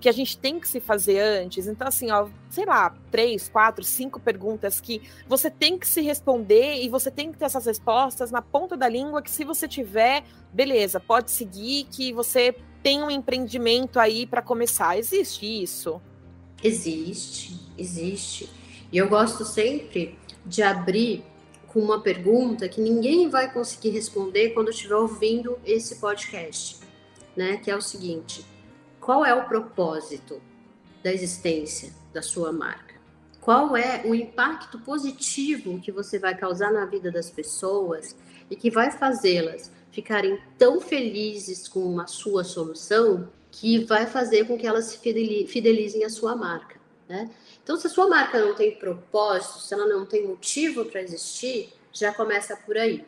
que 0.00 0.08
a 0.08 0.12
gente 0.12 0.38
tem 0.38 0.58
que 0.58 0.68
se 0.68 0.80
fazer 0.80 1.18
antes. 1.18 1.66
Então, 1.66 1.88
assim, 1.88 2.10
ó, 2.10 2.28
sei 2.48 2.64
lá, 2.64 2.94
três, 3.10 3.48
quatro, 3.48 3.84
cinco 3.84 4.20
perguntas 4.20 4.80
que 4.80 5.02
você 5.28 5.50
tem 5.50 5.78
que 5.78 5.86
se 5.86 6.00
responder 6.00 6.82
e 6.82 6.88
você 6.88 7.10
tem 7.10 7.32
que 7.32 7.38
ter 7.38 7.46
essas 7.46 7.66
respostas 7.66 8.30
na 8.30 8.42
ponta 8.42 8.76
da 8.76 8.88
língua 8.88 9.22
que 9.22 9.30
se 9.30 9.44
você 9.44 9.66
tiver, 9.66 10.24
beleza, 10.52 11.00
pode 11.00 11.30
seguir 11.30 11.84
que 11.90 12.12
você 12.12 12.54
tem 12.82 13.02
um 13.02 13.10
empreendimento 13.10 13.98
aí 13.98 14.26
para 14.26 14.42
começar. 14.42 14.98
Existe 14.98 15.62
isso? 15.62 16.00
Existe, 16.62 17.58
existe. 17.76 18.48
E 18.92 18.98
eu 18.98 19.08
gosto 19.08 19.44
sempre 19.44 20.18
de 20.44 20.62
abrir 20.62 21.24
com 21.68 21.80
uma 21.80 22.00
pergunta 22.00 22.68
que 22.68 22.80
ninguém 22.80 23.28
vai 23.28 23.52
conseguir 23.52 23.90
responder 23.90 24.50
quando 24.50 24.70
estiver 24.70 24.96
ouvindo 24.96 25.58
esse 25.64 25.96
podcast, 25.96 26.78
né? 27.36 27.56
Que 27.58 27.70
é 27.70 27.76
o 27.76 27.80
seguinte: 27.80 28.44
qual 29.00 29.24
é 29.24 29.34
o 29.34 29.48
propósito 29.48 30.40
da 31.02 31.12
existência 31.12 31.92
da 32.12 32.22
sua 32.22 32.52
marca? 32.52 32.94
Qual 33.40 33.74
é 33.76 34.02
o 34.04 34.14
impacto 34.14 34.78
positivo 34.80 35.80
que 35.80 35.90
você 35.90 36.18
vai 36.18 36.36
causar 36.36 36.70
na 36.70 36.84
vida 36.84 37.10
das 37.10 37.30
pessoas 37.30 38.14
e 38.50 38.54
que 38.54 38.70
vai 38.70 38.90
fazê-las 38.90 39.72
ficarem 39.90 40.38
tão 40.58 40.80
felizes 40.80 41.66
com 41.66 41.98
a 41.98 42.06
sua 42.06 42.44
solução 42.44 43.28
que 43.50 43.84
vai 43.84 44.06
fazer 44.06 44.46
com 44.46 44.56
que 44.56 44.66
elas 44.66 44.84
se 44.84 44.98
fidelizem 44.98 46.04
à 46.04 46.10
sua 46.10 46.36
marca, 46.36 46.78
né? 47.08 47.30
Então, 47.62 47.76
se 47.76 47.86
a 47.86 47.90
sua 47.90 48.08
marca 48.08 48.38
não 48.38 48.54
tem 48.54 48.76
propósito, 48.76 49.58
se 49.58 49.74
ela 49.74 49.86
não 49.86 50.06
tem 50.06 50.26
motivo 50.26 50.84
para 50.84 51.02
existir, 51.02 51.72
já 51.92 52.12
começa 52.12 52.56
por 52.56 52.76
aí. 52.76 53.04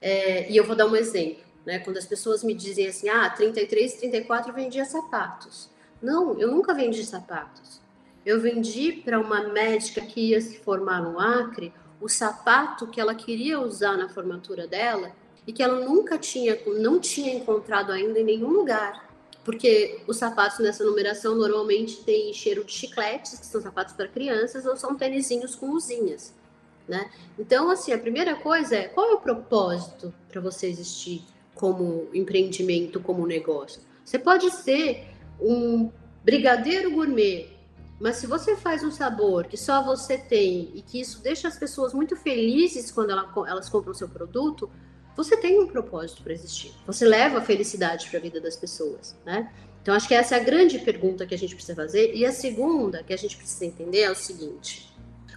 É, 0.00 0.50
e 0.50 0.56
eu 0.56 0.64
vou 0.64 0.74
dar 0.74 0.86
um 0.86 0.96
exemplo, 0.96 1.42
né? 1.64 1.78
Quando 1.78 1.96
as 1.96 2.06
pessoas 2.06 2.42
me 2.42 2.54
dizem 2.54 2.86
assim, 2.86 3.08
ah, 3.08 3.30
33, 3.30 3.94
34 3.94 4.52
vendia 4.52 4.84
sapatos. 4.84 5.70
Não, 6.00 6.38
eu 6.38 6.50
nunca 6.50 6.74
vendi 6.74 7.04
sapatos. 7.04 7.80
Eu 8.24 8.40
vendi 8.40 8.92
para 8.92 9.18
uma 9.18 9.48
médica 9.48 10.00
que 10.00 10.30
ia 10.30 10.40
se 10.40 10.58
formar 10.58 11.00
no 11.02 11.18
Acre 11.18 11.72
o 12.00 12.08
sapato 12.08 12.88
que 12.88 13.00
ela 13.00 13.14
queria 13.14 13.60
usar 13.60 13.96
na 13.96 14.08
formatura 14.08 14.66
dela 14.66 15.12
e 15.46 15.52
que 15.52 15.62
ela 15.62 15.80
nunca 15.80 16.18
tinha, 16.18 16.58
não 16.78 17.00
tinha 17.00 17.32
encontrado 17.32 17.92
ainda 17.92 18.18
em 18.18 18.24
nenhum 18.24 18.50
lugar. 18.50 19.08
Porque 19.44 20.00
os 20.06 20.16
sapatos 20.16 20.60
nessa 20.60 20.84
numeração 20.84 21.34
normalmente 21.34 22.02
têm 22.04 22.32
cheiro 22.32 22.64
de 22.64 22.72
chicletes, 22.72 23.38
que 23.38 23.46
são 23.46 23.60
sapatos 23.60 23.94
para 23.94 24.06
crianças, 24.06 24.66
ou 24.66 24.76
são 24.76 24.94
tênisinhos 24.94 25.54
com 25.56 25.72
luzinhas. 25.72 26.32
Né? 26.86 27.10
Então, 27.38 27.70
assim, 27.70 27.92
a 27.92 27.98
primeira 27.98 28.36
coisa 28.36 28.76
é 28.76 28.88
qual 28.88 29.10
é 29.10 29.14
o 29.14 29.20
propósito 29.20 30.12
para 30.28 30.40
você 30.40 30.66
existir 30.68 31.24
como 31.54 32.08
empreendimento, 32.12 33.00
como 33.00 33.26
negócio? 33.26 33.80
Você 34.04 34.18
pode 34.18 34.50
ser 34.50 35.08
um 35.40 35.90
brigadeiro 36.24 36.90
gourmet, 36.92 37.48
mas 38.00 38.16
se 38.16 38.26
você 38.26 38.56
faz 38.56 38.82
um 38.82 38.90
sabor 38.90 39.46
que 39.46 39.56
só 39.56 39.82
você 39.82 40.18
tem 40.18 40.70
e 40.74 40.82
que 40.82 41.00
isso 41.00 41.22
deixa 41.22 41.48
as 41.48 41.56
pessoas 41.56 41.92
muito 41.92 42.16
felizes 42.16 42.90
quando 42.90 43.10
elas 43.10 43.68
compram 43.68 43.92
o 43.92 43.94
seu 43.94 44.08
produto, 44.08 44.70
você 45.16 45.36
tem 45.36 45.60
um 45.60 45.66
propósito 45.66 46.22
para 46.22 46.32
existir. 46.32 46.72
Você 46.86 47.04
leva 47.04 47.40
felicidade 47.40 48.08
para 48.08 48.18
a 48.18 48.22
vida 48.22 48.40
das 48.40 48.56
pessoas, 48.56 49.16
né? 49.24 49.52
Então 49.82 49.94
acho 49.94 50.06
que 50.06 50.14
essa 50.14 50.36
é 50.36 50.40
a 50.40 50.44
grande 50.44 50.78
pergunta 50.78 51.26
que 51.26 51.34
a 51.34 51.38
gente 51.38 51.54
precisa 51.54 51.74
fazer. 51.74 52.14
E 52.14 52.24
a 52.24 52.32
segunda 52.32 53.02
que 53.02 53.12
a 53.12 53.16
gente 53.16 53.36
precisa 53.36 53.66
entender 53.66 54.00
é 54.00 54.10
o 54.10 54.14
seguinte: 54.14 54.91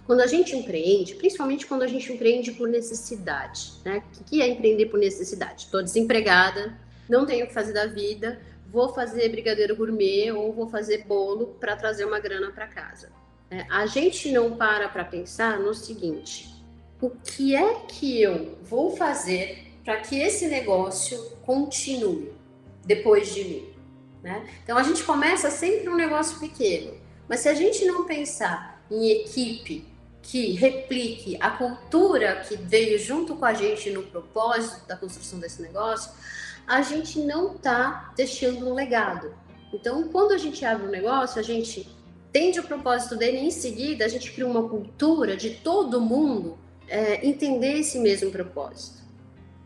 quando 0.06 0.20
a 0.20 0.26
gente 0.26 0.54
empreende, 0.54 1.16
principalmente 1.16 1.66
quando 1.66 1.82
a 1.82 1.86
gente 1.86 2.12
empreende 2.12 2.52
por 2.52 2.68
necessidade, 2.68 3.72
né? 3.84 4.02
O 4.20 4.24
que 4.24 4.40
é 4.40 4.48
empreender 4.48 4.86
por 4.86 5.00
necessidade? 5.00 5.64
Estou 5.64 5.82
desempregada, 5.82 6.78
não 7.08 7.26
tenho 7.26 7.44
o 7.44 7.48
que 7.48 7.54
fazer 7.54 7.72
da 7.72 7.86
vida, 7.86 8.40
vou 8.68 8.94
fazer 8.94 9.28
brigadeiro 9.28 9.74
gourmet 9.74 10.30
ou 10.30 10.52
vou 10.52 10.68
fazer 10.68 11.04
bolo 11.04 11.56
para 11.58 11.74
trazer 11.74 12.04
uma 12.04 12.20
grana 12.20 12.52
para 12.52 12.68
casa. 12.68 13.10
É, 13.50 13.66
a 13.68 13.86
gente 13.86 14.30
não 14.30 14.56
para 14.56 14.88
para 14.88 15.04
pensar 15.04 15.58
no 15.58 15.74
seguinte: 15.74 16.54
o 17.00 17.10
que 17.10 17.56
é 17.56 17.74
que 17.88 18.22
eu 18.22 18.58
vou 18.62 18.96
fazer 18.96 19.72
para 19.84 19.96
que 19.98 20.20
esse 20.20 20.46
negócio 20.46 21.18
continue 21.44 22.32
depois 22.84 23.34
de 23.34 23.44
mim? 23.44 23.68
Né? 24.22 24.46
Então 24.62 24.78
a 24.78 24.82
gente 24.82 25.02
começa 25.02 25.50
sempre 25.50 25.88
um 25.88 25.96
negócio 25.96 26.38
pequeno, 26.38 26.94
mas 27.28 27.40
se 27.40 27.48
a 27.48 27.54
gente 27.54 27.84
não 27.84 28.04
pensar 28.04 28.84
em 28.90 29.10
equipe, 29.10 29.95
que 30.26 30.52
replique 30.52 31.36
a 31.40 31.50
cultura 31.50 32.44
que 32.46 32.56
veio 32.56 32.98
junto 32.98 33.36
com 33.36 33.44
a 33.44 33.54
gente 33.54 33.90
no 33.90 34.02
propósito 34.02 34.86
da 34.86 34.96
construção 34.96 35.38
desse 35.38 35.62
negócio, 35.62 36.10
a 36.66 36.82
gente 36.82 37.20
não 37.20 37.54
está 37.54 38.12
deixando 38.16 38.68
um 38.68 38.74
legado. 38.74 39.32
Então, 39.72 40.08
quando 40.08 40.32
a 40.32 40.38
gente 40.38 40.64
abre 40.64 40.86
um 40.86 40.90
negócio, 40.90 41.38
a 41.38 41.44
gente 41.44 41.88
entende 42.28 42.58
o 42.58 42.64
propósito 42.64 43.14
dele 43.14 43.38
e 43.38 43.46
em 43.46 43.50
seguida 43.52 44.04
a 44.04 44.08
gente 44.08 44.32
cria 44.32 44.46
uma 44.46 44.68
cultura 44.68 45.36
de 45.36 45.50
todo 45.50 46.00
mundo 46.00 46.58
é, 46.88 47.24
entender 47.26 47.78
esse 47.78 47.98
mesmo 48.00 48.30
propósito. 48.32 49.06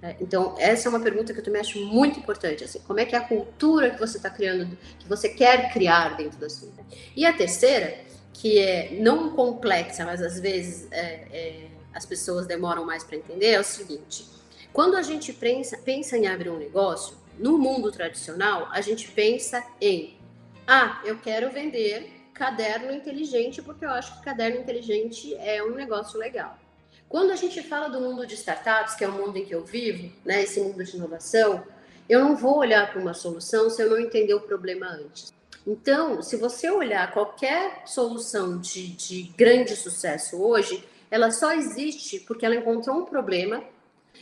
É, 0.03 0.17
então, 0.21 0.55
essa 0.59 0.89
é 0.89 0.91
uma 0.91 1.01
pergunta 1.01 1.33
que 1.33 1.41
eu 1.41 1.45
também 1.45 1.61
acho 1.61 1.79
muito 1.87 2.19
importante. 2.19 2.65
Assim, 2.65 2.81
como 2.81 3.01
é 3.01 3.07
que 3.07 3.15
é 3.15 3.19
a 3.19 3.23
cultura 3.23 3.91
que 3.91 3.99
você 3.99 4.19
está 4.19 4.29
criando, 4.29 4.77
que 4.99 5.09
você 5.09 5.31
quer 5.31 5.73
criar 5.73 6.17
dentro 6.17 6.39
da 6.39 6.51
sua? 6.51 6.69
E 7.17 7.25
a 7.25 7.33
terceira 7.33 8.10
que 8.41 8.59
é 8.59 8.91
não 8.93 9.37
complexa, 9.37 10.07
mas 10.07 10.23
às 10.23 10.41
vezes 10.41 10.91
é, 10.91 11.27
é, 11.31 11.67
as 11.93 12.07
pessoas 12.07 12.47
demoram 12.47 12.87
mais 12.87 13.05
para 13.05 13.17
entender, 13.17 13.49
é 13.49 13.61
o 13.61 13.65
seguinte: 13.65 14.27
quando 14.73 14.97
a 14.97 15.03
gente 15.03 15.31
pensa, 15.31 15.77
pensa 15.77 16.17
em 16.17 16.27
abrir 16.27 16.49
um 16.49 16.57
negócio, 16.57 17.15
no 17.39 17.59
mundo 17.59 17.93
tradicional, 17.93 18.67
a 18.73 18.81
gente 18.81 19.11
pensa 19.11 19.63
em 19.79 20.17
ah, 20.67 21.03
eu 21.05 21.19
quero 21.19 21.51
vender 21.51 22.11
caderno 22.33 22.91
inteligente 22.93 23.61
porque 23.61 23.85
eu 23.85 23.91
acho 23.91 24.17
que 24.17 24.25
caderno 24.25 24.59
inteligente 24.59 25.35
é 25.35 25.63
um 25.63 25.75
negócio 25.75 26.19
legal. 26.19 26.59
Quando 27.11 27.33
a 27.33 27.37
gente 27.37 27.63
fala 27.63 27.89
do 27.89 28.01
mundo 28.01 28.27
de 28.27 28.35
startups, 28.37 28.95
que 28.95 29.05
é 29.05 29.09
o 29.09 29.13
mundo 29.13 29.37
em 29.37 29.45
que 29.45 29.55
eu 29.55 29.65
vivo, 29.65 30.11
né, 30.25 30.45
esse 30.45 30.61
mundo 30.61 30.83
de 30.83 30.97
inovação, 30.97 31.63
eu 32.09 32.21
não 32.21 32.37
vou 32.37 32.57
olhar 32.57 32.91
para 32.91 33.03
uma 33.03 33.13
solução 33.13 33.69
se 33.69 33.83
eu 33.83 33.91
não 33.91 33.99
entender 33.99 34.33
o 34.33 34.41
problema 34.41 34.87
antes. 34.87 35.31
Então, 35.71 36.21
se 36.21 36.37
você 36.37 36.69
olhar 36.69 37.13
qualquer 37.13 37.87
solução 37.87 38.59
de, 38.59 38.89
de 38.89 39.23
grande 39.37 39.77
sucesso 39.77 40.43
hoje, 40.43 40.85
ela 41.09 41.31
só 41.31 41.53
existe 41.53 42.19
porque 42.19 42.45
ela 42.45 42.57
encontrou 42.57 42.97
um 42.97 43.05
problema 43.05 43.63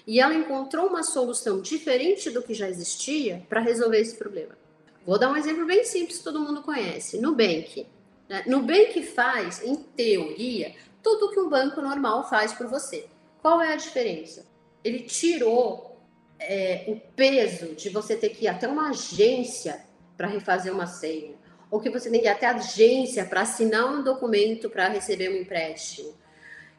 e 0.07 0.21
ela 0.21 0.35
encontrou 0.35 0.89
uma 0.89 1.03
solução 1.03 1.63
diferente 1.63 2.29
do 2.29 2.43
que 2.43 2.53
já 2.53 2.69
existia 2.69 3.47
para 3.49 3.63
resolver 3.63 3.99
esse 3.99 4.15
problema. 4.17 4.59
Vou 5.07 5.19
dar 5.19 5.31
um 5.31 5.37
exemplo 5.37 5.65
bem 5.65 5.85
simples 5.85 6.19
que 6.19 6.25
todo 6.25 6.39
mundo 6.39 6.61
conhece: 6.61 7.19
Nubank. 7.19 7.87
Né? 8.29 8.45
Nubank 8.47 9.03
faz, 9.05 9.65
em 9.65 9.75
teoria, 9.75 10.75
tudo 11.03 11.27
o 11.27 11.31
que 11.31 11.41
um 11.41 11.49
banco 11.49 11.81
normal 11.81 12.29
faz 12.29 12.53
por 12.53 12.67
você. 12.67 13.07
Qual 13.41 13.63
é 13.63 13.73
a 13.73 13.77
diferença? 13.77 14.47
Ele 14.85 15.01
tirou 15.01 15.99
é, 16.39 16.85
o 16.89 17.01
peso 17.17 17.75
de 17.75 17.89
você 17.89 18.15
ter 18.17 18.29
que 18.29 18.45
ir 18.45 18.49
até 18.49 18.69
uma 18.69 18.91
agência 18.91 19.88
para 20.19 20.27
refazer 20.27 20.73
uma 20.73 20.87
senha, 20.87 21.37
ou 21.71 21.81
que 21.81 21.89
você 21.89 22.11
tem 22.11 22.21
que 22.21 22.27
ir 22.27 22.31
até 22.31 22.47
a 22.47 22.57
agência 22.57 23.25
para 23.25 23.43
assinar 23.43 23.87
um 23.87 24.03
documento 24.03 24.69
para 24.69 24.89
receber 24.89 25.31
um 25.31 25.37
empréstimo. 25.37 26.13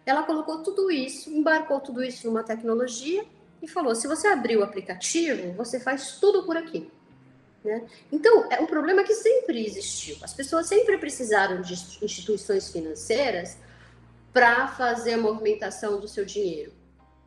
Ela 0.06 0.24
colocou 0.24 0.62
tudo 0.62 0.92
isso, 0.92 1.32
embarcou 1.32 1.80
tudo 1.80 2.04
isso 2.04 2.28
numa 2.28 2.44
tecnologia 2.44 3.26
e 3.62 3.68
falou: 3.68 3.96
se 3.96 4.08
você 4.08 4.28
abrir 4.28 4.58
o 4.58 4.64
aplicativo, 4.64 5.54
você 5.54 5.80
faz 5.80 6.18
tudo 6.20 6.44
por 6.44 6.58
aqui. 6.58 6.92
Né? 7.64 7.86
Então, 8.12 8.52
é 8.52 8.60
um 8.60 8.66
problema 8.66 9.04
que 9.04 9.14
sempre 9.14 9.66
existiu. 9.66 10.18
As 10.22 10.34
pessoas 10.34 10.68
sempre 10.68 10.98
precisaram 10.98 11.62
de 11.62 11.74
instituições 12.04 12.72
financeiras 12.72 13.58
para 14.34 14.68
fazer 14.68 15.14
a 15.14 15.18
movimentação 15.18 16.00
do 16.00 16.08
seu 16.08 16.26
dinheiro. 16.26 16.79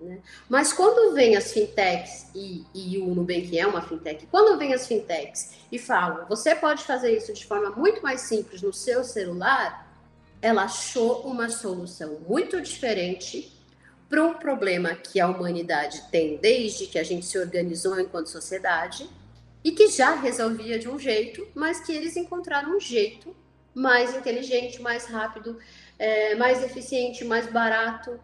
Né? 0.02 0.18
Mas 0.48 0.72
quando 0.72 1.14
vem 1.14 1.36
as 1.36 1.52
fintechs, 1.52 2.26
e, 2.34 2.64
e 2.74 2.98
o 2.98 3.14
Nubank 3.14 3.56
é 3.56 3.66
uma 3.66 3.82
fintech, 3.82 4.26
quando 4.26 4.58
vem 4.58 4.74
as 4.74 4.86
fintechs 4.86 5.52
e 5.70 5.78
falam, 5.78 6.26
você 6.26 6.54
pode 6.54 6.82
fazer 6.84 7.16
isso 7.16 7.32
de 7.32 7.46
forma 7.46 7.70
muito 7.70 8.02
mais 8.02 8.22
simples 8.22 8.60
no 8.62 8.72
seu 8.72 9.04
celular, 9.04 9.88
ela 10.40 10.64
achou 10.64 11.20
uma 11.22 11.48
solução 11.48 12.18
muito 12.28 12.60
diferente 12.60 13.56
para 14.08 14.24
um 14.24 14.34
problema 14.34 14.94
que 14.94 15.20
a 15.20 15.28
humanidade 15.28 16.02
tem 16.10 16.36
desde 16.36 16.86
que 16.86 16.98
a 16.98 17.04
gente 17.04 17.24
se 17.24 17.38
organizou 17.38 17.98
enquanto 17.98 18.26
sociedade 18.26 19.08
e 19.64 19.70
que 19.70 19.86
já 19.86 20.16
resolvia 20.16 20.78
de 20.78 20.88
um 20.88 20.98
jeito, 20.98 21.46
mas 21.54 21.80
que 21.80 21.92
eles 21.92 22.16
encontraram 22.16 22.76
um 22.76 22.80
jeito 22.80 23.34
mais 23.72 24.14
inteligente, 24.14 24.82
mais 24.82 25.06
rápido, 25.06 25.58
é, 25.98 26.34
mais 26.34 26.62
eficiente, 26.62 27.24
mais 27.24 27.46
barato 27.46 28.18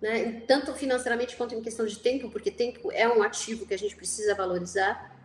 né? 0.00 0.42
tanto 0.46 0.72
financeiramente 0.74 1.36
quanto 1.36 1.54
em 1.54 1.60
questão 1.60 1.86
de 1.86 1.98
tempo, 1.98 2.30
porque 2.30 2.50
tempo 2.50 2.90
é 2.92 3.08
um 3.08 3.22
ativo 3.22 3.66
que 3.66 3.74
a 3.74 3.78
gente 3.78 3.96
precisa 3.96 4.34
valorizar, 4.34 5.16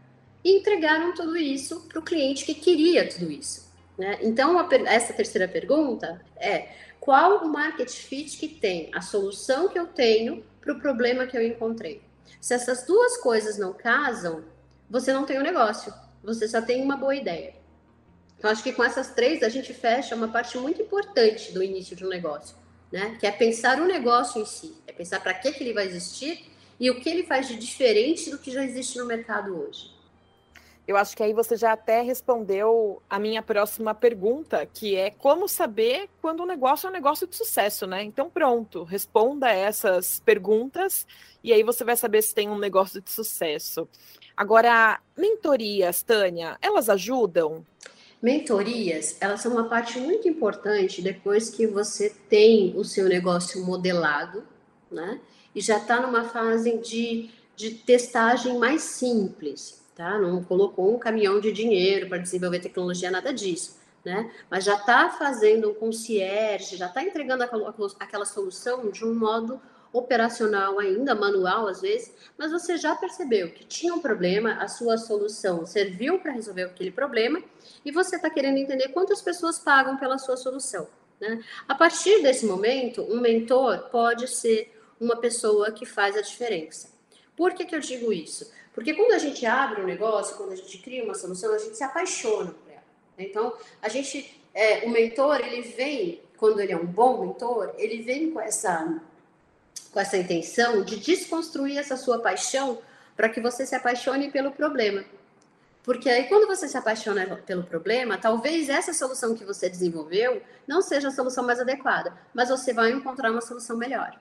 e 0.43 0.57
entregaram 0.57 1.13
tudo 1.13 1.38
isso 1.38 1.81
para 1.88 1.99
o 1.99 2.01
cliente 2.01 2.45
que 2.45 2.53
queria 2.53 3.07
tudo 3.07 3.31
isso. 3.31 3.71
Né? 3.97 4.19
Então, 4.21 4.59
a, 4.59 4.67
essa 4.88 5.13
terceira 5.13 5.47
pergunta 5.47 6.21
é: 6.36 6.69
qual 6.99 7.45
o 7.45 7.47
market 7.47 7.89
fit 7.89 8.38
que 8.38 8.47
tem 8.47 8.91
a 8.93 9.01
solução 9.01 9.69
que 9.69 9.79
eu 9.79 9.88
tenho 9.88 10.43
para 10.59 10.73
o 10.73 10.79
problema 10.79 11.25
que 11.25 11.38
eu 11.38 11.45
encontrei? 11.45 12.01
Se 12.41 12.53
essas 12.53 12.86
duas 12.86 13.17
coisas 13.17 13.57
não 13.57 13.73
casam, 13.73 14.43
você 14.89 15.13
não 15.13 15.25
tem 15.25 15.38
o 15.38 15.39
um 15.39 15.43
negócio, 15.43 15.93
você 16.21 16.47
só 16.47 16.62
tem 16.62 16.81
uma 16.81 16.97
boa 16.97 17.15
ideia. 17.15 17.53
Então, 18.38 18.51
acho 18.51 18.63
que 18.63 18.73
com 18.73 18.83
essas 18.83 19.12
três 19.12 19.41
a 19.43 19.47
gente 19.47 19.73
fecha 19.73 20.15
uma 20.15 20.27
parte 20.27 20.57
muito 20.57 20.81
importante 20.81 21.53
do 21.53 21.63
início 21.63 21.95
de 21.95 22.05
um 22.05 22.09
negócio 22.09 22.62
né? 22.93 23.17
Que 23.19 23.25
é 23.25 23.32
pensar 23.32 23.82
o 23.82 23.86
negócio 23.86 24.39
em 24.39 24.45
si, 24.45 24.75
é 24.86 24.93
pensar 24.93 25.19
para 25.19 25.34
que, 25.34 25.51
que 25.51 25.63
ele 25.63 25.73
vai 25.73 25.88
existir 25.88 26.45
e 26.79 26.91
o 26.91 27.01
que 27.01 27.10
ele 27.10 27.23
faz 27.23 27.47
de 27.47 27.56
diferente 27.56 28.29
do 28.29 28.38
que 28.38 28.51
já 28.51 28.63
existe 28.63 28.99
no 28.99 29.06
mercado 29.08 29.60
hoje. 29.60 29.91
Eu 30.88 30.95
acho 30.97 31.15
que 31.15 31.23
aí 31.23 31.34
você 31.34 31.56
já 31.56 31.71
até 31.71 32.01
respondeu 32.01 33.01
a 33.10 33.17
minha 33.17 33.41
próxima 33.41 33.95
pergunta, 33.95 34.65
que 34.65 34.95
é 34.95 35.10
como 35.10 35.47
saber 35.47 36.08
quando 36.21 36.43
um 36.43 36.45
negócio 36.45 36.86
é 36.86 36.89
um 36.89 36.93
negócio 36.93 37.25
de 37.25 37.36
sucesso, 37.36 37.88
né? 37.88 38.03
Então, 38.03 38.29
pronto, 38.29 38.84
responda 38.84 39.49
essas 39.49 40.19
perguntas 40.19 41.08
e 41.43 41.51
aí 41.51 41.63
você 41.63 41.84
vai 41.84 41.95
saber 41.95 42.21
se 42.21 42.36
tem 42.36 42.49
um 42.49 42.60
negócio 42.60 43.01
de 43.01 43.10
sucesso. 43.10 43.88
Agora, 44.36 44.99
mentorias, 45.17 46.03
Tânia, 46.03 46.58
elas 46.62 46.89
ajudam? 46.89 47.65
Mentorias, 48.23 49.17
elas 49.19 49.41
são 49.41 49.51
uma 49.51 49.65
parte 49.65 49.99
muito 49.99 50.29
importante 50.29 51.01
depois 51.01 51.49
que 51.49 51.67
você 51.67 52.09
tem 52.29 52.73
o 52.77 52.86
seu 52.86 53.09
negócio 53.09 53.65
modelado, 53.65 54.45
né? 54.89 55.19
E 55.53 55.59
já 55.59 55.77
está 55.77 55.99
numa 55.99 56.23
fase 56.23 56.77
de, 56.77 57.29
de 57.53 57.71
testagem 57.71 58.57
mais 58.57 58.81
simples. 58.81 59.83
tá? 59.93 60.17
Não 60.17 60.41
colocou 60.41 60.95
um 60.95 60.97
caminhão 60.97 61.41
de 61.41 61.51
dinheiro 61.51 62.07
para 62.07 62.17
desenvolver 62.17 62.59
tecnologia, 62.59 63.12
nada 63.12 63.33
disso, 63.33 63.77
né? 64.05 64.31
Mas 64.49 64.63
já 64.63 64.75
está 64.75 65.09
fazendo 65.09 65.71
um 65.71 65.73
concierge, 65.73 66.77
já 66.77 66.88
está 66.88 67.03
entregando 67.03 67.43
aquela, 67.43 67.75
aquela 67.99 68.25
solução 68.25 68.89
de 68.89 69.03
um 69.03 69.13
modo 69.13 69.59
operacional 69.93 70.79
ainda, 70.79 71.13
manual 71.13 71.67
às 71.67 71.82
vezes, 71.82 72.12
mas 72.36 72.51
você 72.51 72.75
já 72.77 72.95
percebeu 72.95 73.51
que 73.51 73.63
tinha 73.63 73.93
um 73.93 73.99
problema, 73.99 74.56
a 74.56 74.67
sua 74.67 74.97
solução 74.97 75.65
serviu 75.67 76.19
para 76.19 76.32
resolver 76.32 76.63
aquele 76.63 76.91
problema 76.91 77.41
e 77.86 77.91
você 77.91 78.15
está 78.15 78.29
querendo 78.29 78.58
entender 78.58 78.89
quantas 78.89 79.21
pessoas 79.21 79.60
pagam 79.60 79.95
pela 79.95 80.17
sua 80.17 80.36
solução. 80.36 80.88
Né? 81.21 81.43
A 81.67 81.75
partir 81.75 82.23
desse 82.23 82.45
momento, 82.45 83.03
um 83.03 83.21
mentor 83.21 83.89
pode 83.91 84.27
ser 84.27 84.75
uma 84.99 85.15
pessoa 85.17 85.71
que 85.71 85.86
faz 85.86 86.17
a 86.17 86.21
diferença. 86.21 86.91
Por 87.38 87.53
que, 87.53 87.63
que 87.63 87.75
eu 87.75 87.79
digo 87.79 88.12
isso? 88.12 88.51
Porque 88.73 88.93
quando 88.93 89.12
a 89.12 89.19
gente 89.19 89.45
abre 89.45 89.82
um 89.82 89.86
negócio, 89.86 90.36
quando 90.36 90.53
a 90.53 90.56
gente 90.56 90.79
cria 90.79 91.03
uma 91.03 91.13
solução, 91.13 91.53
a 91.53 91.60
gente 91.60 91.77
se 91.77 91.84
apaixona 91.84 92.51
por 92.51 92.71
ela. 92.71 92.84
Então, 93.17 93.53
a 93.82 93.89
gente, 93.89 94.41
é, 94.53 94.86
o 94.86 94.89
mentor, 94.89 95.39
ele 95.39 95.62
vem, 95.62 96.21
quando 96.38 96.60
ele 96.60 96.71
é 96.71 96.77
um 96.77 96.86
bom 96.86 97.25
mentor, 97.25 97.73
ele 97.77 98.01
vem 98.01 98.32
com 98.32 98.39
essa 98.41 98.99
com 99.93 99.99
essa 99.99 100.17
intenção 100.17 100.84
de 100.84 100.97
desconstruir 100.97 101.77
essa 101.77 101.95
sua 101.95 102.19
paixão 102.19 102.82
para 103.15 103.29
que 103.29 103.39
você 103.39 103.65
se 103.65 103.75
apaixone 103.75 104.32
pelo 104.32 104.51
problema. 104.51 105.06
Porque 105.84 106.10
aí, 106.10 106.27
quando 106.27 106.47
você 106.47 106.67
se 106.67 106.77
apaixona 106.77 107.38
pelo 107.45 107.63
problema, 107.63 108.17
talvez 108.17 108.69
essa 108.69 108.93
solução 108.93 109.36
que 109.36 109.45
você 109.45 109.69
desenvolveu 109.69 110.41
não 110.65 110.82
seja 110.82 111.10
a 111.10 111.12
solução 111.12 111.45
mais 111.45 111.60
adequada, 111.60 112.13
mas 112.34 112.49
você 112.49 112.73
vai 112.73 112.91
encontrar 112.91 113.32
uma 113.32 113.41
solução 113.41 113.77
melhor. 113.77 114.17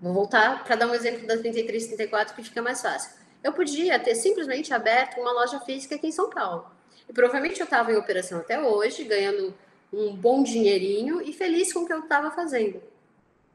Vou 0.00 0.12
voltar 0.12 0.64
para 0.64 0.76
dar 0.76 0.88
um 0.88 0.94
exemplo 0.94 1.26
da 1.26 1.38
33 1.38 1.86
34 1.86 2.34
que 2.34 2.42
fica 2.42 2.60
mais 2.60 2.82
fácil. 2.82 3.12
Eu 3.42 3.52
podia 3.52 3.98
ter 3.98 4.14
simplesmente 4.16 4.74
aberto 4.74 5.20
uma 5.20 5.32
loja 5.32 5.60
física 5.60 5.94
aqui 5.94 6.08
em 6.08 6.12
São 6.12 6.28
Paulo. 6.28 6.66
E 7.08 7.12
provavelmente 7.12 7.60
eu 7.60 7.64
estava 7.64 7.92
em 7.92 7.96
operação 7.96 8.40
até 8.40 8.60
hoje, 8.60 9.04
ganhando 9.04 9.54
um 9.92 10.14
bom 10.14 10.42
dinheirinho 10.42 11.22
e 11.22 11.32
feliz 11.32 11.72
com 11.72 11.80
o 11.80 11.86
que 11.86 11.92
eu 11.92 12.00
estava 12.00 12.30
fazendo. 12.32 12.82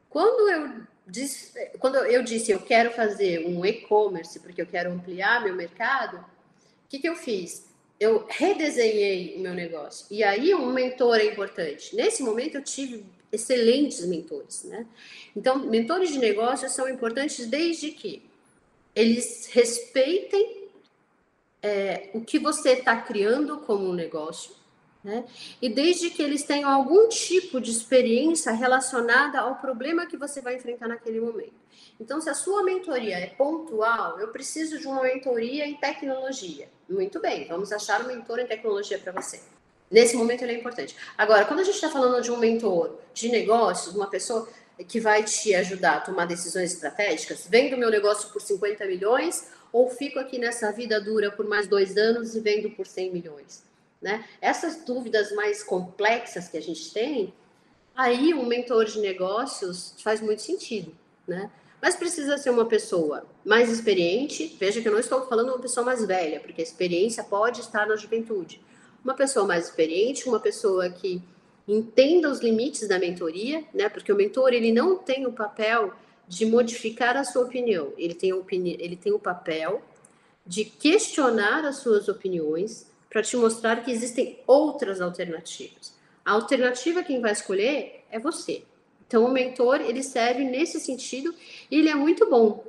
Quando 0.09 0.49
eu 0.49 0.83
quando 1.79 1.97
eu 1.97 2.23
disse 2.23 2.51
eu 2.51 2.59
quero 2.59 2.91
fazer 2.91 3.45
um 3.45 3.65
e-commerce 3.65 4.39
porque 4.39 4.61
eu 4.61 4.65
quero 4.65 4.91
ampliar 4.91 5.43
meu 5.43 5.55
mercado, 5.55 6.17
o 6.17 6.89
que, 6.89 6.99
que 6.99 7.09
eu 7.09 7.15
fiz? 7.15 7.65
Eu 7.99 8.25
redesenhei 8.29 9.35
o 9.35 9.39
meu 9.39 9.53
negócio. 9.53 10.05
E 10.09 10.23
aí 10.23 10.53
um 10.53 10.71
mentor 10.71 11.17
é 11.17 11.25
importante. 11.25 11.95
Nesse 11.95 12.23
momento 12.23 12.55
eu 12.55 12.63
tive 12.63 13.05
excelentes 13.31 14.05
mentores, 14.05 14.63
né? 14.63 14.85
Então, 15.35 15.57
mentores 15.57 16.11
de 16.11 16.19
negócios 16.19 16.71
são 16.71 16.87
importantes 16.87 17.47
desde 17.47 17.91
que 17.91 18.23
eles 18.95 19.49
respeitem 19.51 20.69
é, 21.61 22.09
o 22.13 22.21
que 22.21 22.37
você 22.37 22.73
está 22.73 23.01
criando 23.01 23.57
como 23.59 23.89
um 23.89 23.93
negócio, 23.93 24.51
né? 25.03 25.25
E 25.61 25.67
desde 25.67 26.09
que 26.09 26.21
eles 26.21 26.43
tenham 26.43 26.69
algum 26.69 27.09
tipo 27.09 27.59
de 27.59 27.71
experiência 27.71 28.51
relacionada 28.53 29.39
ao 29.39 29.55
problema 29.55 30.05
que 30.05 30.15
você 30.15 30.39
vai 30.41 30.55
enfrentar 30.55 30.87
naquele 30.87 31.19
momento. 31.19 31.61
Então, 31.99 32.21
se 32.21 32.29
a 32.29 32.33
sua 32.33 32.63
mentoria 32.63 33.17
é 33.17 33.27
pontual, 33.27 34.19
eu 34.19 34.29
preciso 34.29 34.79
de 34.79 34.87
uma 34.87 35.03
mentoria 35.03 35.65
em 35.65 35.75
tecnologia. 35.75 36.69
Muito 36.89 37.19
bem, 37.19 37.47
vamos 37.47 37.71
achar 37.71 38.01
um 38.03 38.07
mentor 38.07 38.39
em 38.39 38.47
tecnologia 38.47 38.97
para 38.97 39.11
você. 39.11 39.41
Nesse 39.91 40.15
momento 40.15 40.43
ele 40.43 40.53
é 40.53 40.57
importante. 40.57 40.95
Agora, 41.17 41.45
quando 41.45 41.59
a 41.59 41.63
gente 41.63 41.75
está 41.75 41.89
falando 41.89 42.21
de 42.21 42.31
um 42.31 42.37
mentor 42.37 42.97
de 43.13 43.29
negócios, 43.29 43.93
uma 43.95 44.07
pessoa 44.07 44.47
que 44.87 44.99
vai 44.99 45.23
te 45.23 45.53
ajudar 45.53 45.97
a 45.97 46.01
tomar 46.01 46.25
decisões 46.25 46.73
estratégicas, 46.73 47.45
vendo 47.47 47.77
meu 47.77 47.91
negócio 47.91 48.29
por 48.29 48.41
50 48.41 48.85
milhões 48.85 49.47
ou 49.71 49.89
fico 49.89 50.17
aqui 50.17 50.39
nessa 50.39 50.71
vida 50.71 50.99
dura 50.99 51.31
por 51.31 51.47
mais 51.47 51.67
dois 51.67 51.95
anos 51.95 52.35
e 52.35 52.39
vendo 52.39 52.71
por 52.71 52.87
100 52.87 53.11
milhões? 53.11 53.63
Né? 54.03 54.25
Essas 54.41 54.83
dúvidas 54.83 55.31
mais 55.31 55.63
complexas 55.63 56.49
que 56.49 56.57
a 56.57 56.61
gente 56.61 56.91
tem, 56.91 57.33
aí 57.95 58.33
um 58.33 58.45
mentor 58.45 58.83
de 58.83 58.99
negócios 58.99 59.95
faz 60.03 60.19
muito 60.19 60.41
sentido, 60.41 60.93
né? 61.25 61.49
Mas 61.81 61.95
precisa 61.95 62.37
ser 62.37 62.49
uma 62.49 62.65
pessoa 62.65 63.25
mais 63.45 63.69
experiente. 63.69 64.57
Veja 64.59 64.81
que 64.81 64.87
eu 64.87 64.91
não 64.91 64.99
estou 64.99 65.25
falando 65.25 65.49
uma 65.49 65.59
pessoa 65.59 65.85
mais 65.85 66.05
velha, 66.05 66.41
porque 66.41 66.61
a 66.61 66.63
experiência 66.63 67.23
pode 67.23 67.61
estar 67.61 67.87
na 67.87 67.95
juventude. 67.95 68.61
Uma 69.03 69.13
pessoa 69.13 69.45
mais 69.45 69.65
experiente, 69.67 70.27
uma 70.27 70.39
pessoa 70.39 70.89
que 70.89 71.21
entenda 71.65 72.29
os 72.29 72.39
limites 72.39 72.87
da 72.87 72.99
mentoria, 72.99 73.63
né? 73.73 73.87
Porque 73.87 74.11
o 74.11 74.15
mentor 74.15 74.53
ele 74.53 74.71
não 74.71 74.97
tem 74.97 75.25
o 75.25 75.31
papel 75.31 75.93
de 76.27 76.45
modificar 76.45 77.15
a 77.15 77.23
sua 77.23 77.43
opinião. 77.43 77.93
Ele 77.97 78.13
tem, 78.13 78.33
opini 78.33 78.75
ele 78.79 78.95
tem 78.95 79.13
o 79.13 79.19
papel 79.19 79.81
de 80.45 80.65
questionar 80.65 81.65
as 81.65 81.77
suas 81.77 82.09
opiniões, 82.09 82.85
para 83.13 83.21
te 83.21 83.37
mostrar 83.37 83.83
que 83.83 83.91
existem 83.91 84.39
outras 84.47 84.99
alternativas. 84.99 85.93
A 86.25 86.31
alternativa 86.31 87.03
quem 87.03 87.21
vai 87.21 87.31
escolher 87.31 88.03
é 88.09 88.17
você. 88.17 88.63
Então 89.07 89.23
o 89.23 89.31
mentor, 89.31 89.81
ele 89.81 90.01
serve 90.01 90.43
nesse 90.43 90.79
sentido 90.79 91.33
e 91.69 91.77
ele 91.77 91.89
é 91.89 91.95
muito 91.95 92.27
bom. 92.27 92.65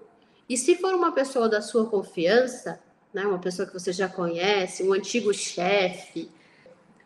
E 0.46 0.58
se 0.58 0.76
for 0.76 0.94
uma 0.94 1.12
pessoa 1.12 1.48
da 1.48 1.62
sua 1.62 1.88
confiança, 1.88 2.78
né, 3.10 3.26
uma 3.26 3.38
pessoa 3.38 3.66
que 3.66 3.72
você 3.72 3.90
já 3.90 4.06
conhece, 4.06 4.82
um 4.82 4.92
antigo 4.92 5.32
chefe, 5.32 6.30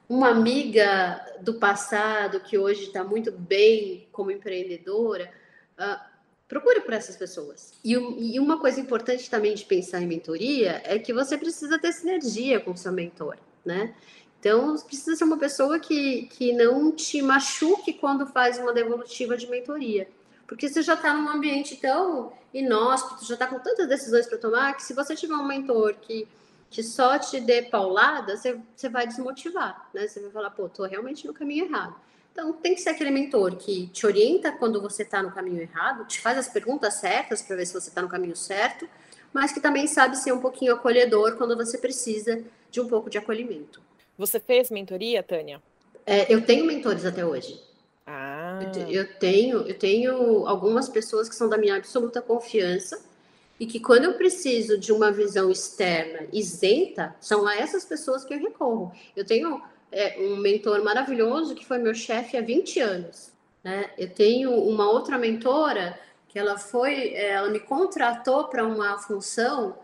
uma 0.09 0.31
amiga 0.31 1.25
do 1.41 1.55
passado 1.55 2.41
que 2.41 2.59
hoje 2.59 2.87
está 2.87 3.05
muito 3.05 3.31
bem 3.31 4.09
como 4.11 4.33
empreendedora, 4.33 5.31
uh, 5.79 6.08
procure 6.49 6.81
por 6.81 6.95
essas 6.95 7.15
pessoas. 7.15 7.75
E, 7.85 7.93
e, 7.93 8.41
uma 8.41 8.59
coisa 8.59 8.81
importante 8.81 9.29
também 9.29 9.55
de 9.55 9.65
pensar 9.65 10.01
em 10.01 10.07
mentoria 10.07 10.81
é 10.85 10.99
que 10.99 11.13
você 11.13 11.37
precisa 11.37 11.79
ter 11.79 11.93
sinergia 11.93 12.59
com 12.59 12.75
seu 12.75 12.91
mentor, 12.91 13.37
né? 13.65 13.95
Então, 14.41 14.77
precisa 14.79 15.17
ser 15.17 15.25
uma 15.25 15.37
pessoa 15.37 15.79
que, 15.79 16.23
que 16.27 16.53
não 16.53 16.93
te 16.93 17.21
machuque 17.21 17.93
quando 17.93 18.27
faz 18.27 18.57
uma 18.59 18.73
devolutiva 18.73 19.37
de 19.37 19.49
mentoria. 19.49 20.09
Porque 20.47 20.69
você 20.69 20.81
já 20.81 20.95
está 20.95 21.13
num 21.13 21.29
ambiente 21.29 21.77
tão 21.77 22.33
inóspito, 22.55 23.27
já 23.27 23.35
está 23.35 23.47
com 23.47 23.59
tantas 23.59 23.87
decisões 23.87 24.27
para 24.27 24.39
tomar, 24.39 24.75
que 24.75 24.83
se 24.83 24.95
você 24.95 25.15
tiver 25.15 25.35
um 25.35 25.47
mentor 25.47 25.95
que, 26.01 26.27
que 26.71 26.83
só 26.83 27.19
te 27.19 27.41
dê 27.41 27.63
paulada, 27.63 28.37
você, 28.37 28.59
você 28.75 28.89
vai 28.89 29.07
desmotivar, 29.07 29.91
né? 29.93 30.07
Você 30.07 30.21
vai 30.21 30.31
falar, 30.31 30.51
pô, 30.51 30.69
tô 30.69 30.85
realmente 30.85 31.27
no 31.27 31.35
caminho 31.35 31.67
errado. 31.67 31.97
Então, 32.39 32.53
tem 32.53 32.73
que 32.73 32.81
ser 32.81 32.91
aquele 32.91 33.11
mentor 33.11 33.57
que 33.57 33.89
te 33.89 34.07
orienta 34.07 34.53
quando 34.53 34.81
você 34.81 35.03
está 35.03 35.21
no 35.21 35.33
caminho 35.33 35.61
errado, 35.61 36.07
te 36.07 36.21
faz 36.21 36.39
as 36.39 36.47
perguntas 36.47 36.95
certas 36.95 37.43
para 37.43 37.57
ver 37.57 37.67
se 37.67 37.75
você 37.75 37.89
está 37.89 38.01
no 38.01 38.09
caminho 38.09 38.37
certo, 38.37 38.89
mas 39.33 39.51
que 39.51 39.59
também 39.59 39.89
sabe 39.89 40.17
ser 40.17 40.31
um 40.31 40.39
pouquinho 40.39 40.73
acolhedor 40.73 41.37
quando 41.37 41.57
você 41.57 41.77
precisa 41.77 42.41
de 42.71 42.81
um 42.81 42.87
pouco 42.87 43.11
de 43.11 43.19
acolhimento. 43.19 43.83
Você 44.17 44.39
fez 44.39 44.71
mentoria, 44.71 45.21
Tânia? 45.21 45.61
É, 46.07 46.33
eu 46.33 46.41
tenho 46.47 46.65
mentores 46.65 47.05
até 47.05 47.27
hoje. 47.27 47.61
Ah. 48.07 48.61
Eu, 48.73 48.89
eu, 48.89 49.19
tenho, 49.19 49.67
eu 49.67 49.77
tenho 49.77 50.47
algumas 50.47 50.89
pessoas 50.89 51.29
que 51.29 51.35
são 51.35 51.49
da 51.49 51.59
minha 51.59 51.75
absoluta 51.75 52.23
confiança 52.23 53.05
e 53.59 53.67
que 53.67 53.81
quando 53.81 54.05
eu 54.05 54.15
preciso 54.15 54.79
de 54.79 54.93
uma 54.93 55.11
visão 55.11 55.51
externa 55.51 56.29
isenta, 56.33 57.17
são 57.21 57.49
a 57.49 57.57
essas 57.57 57.85
pessoas 57.85 58.25
que 58.25 58.33
eu 58.33 58.39
recorro. 58.39 58.93
Eu 59.17 59.25
tenho 59.25 59.61
é, 59.91 60.19
um 60.21 60.37
mentor 60.37 60.83
maravilhoso 60.83 61.55
que 61.55 61.65
foi 61.65 61.79
meu 61.79 61.95
chefe 61.95 62.37
há 62.37 62.41
20 62.41 62.81
anos. 62.81 63.33
Né? 63.63 63.91
Eu 63.99 64.11
tenho 64.11 64.53
uma 64.53 64.91
outra 64.91 65.19
mentora 65.19 65.99
que 66.29 66.39
ela 66.39 66.59
foi, 66.59 67.15
é, 67.15 67.31
ela 67.31 67.51
me 67.51 67.61
contratou 67.61 68.45
para 68.45 68.65
uma 68.65 68.99
função 68.99 69.79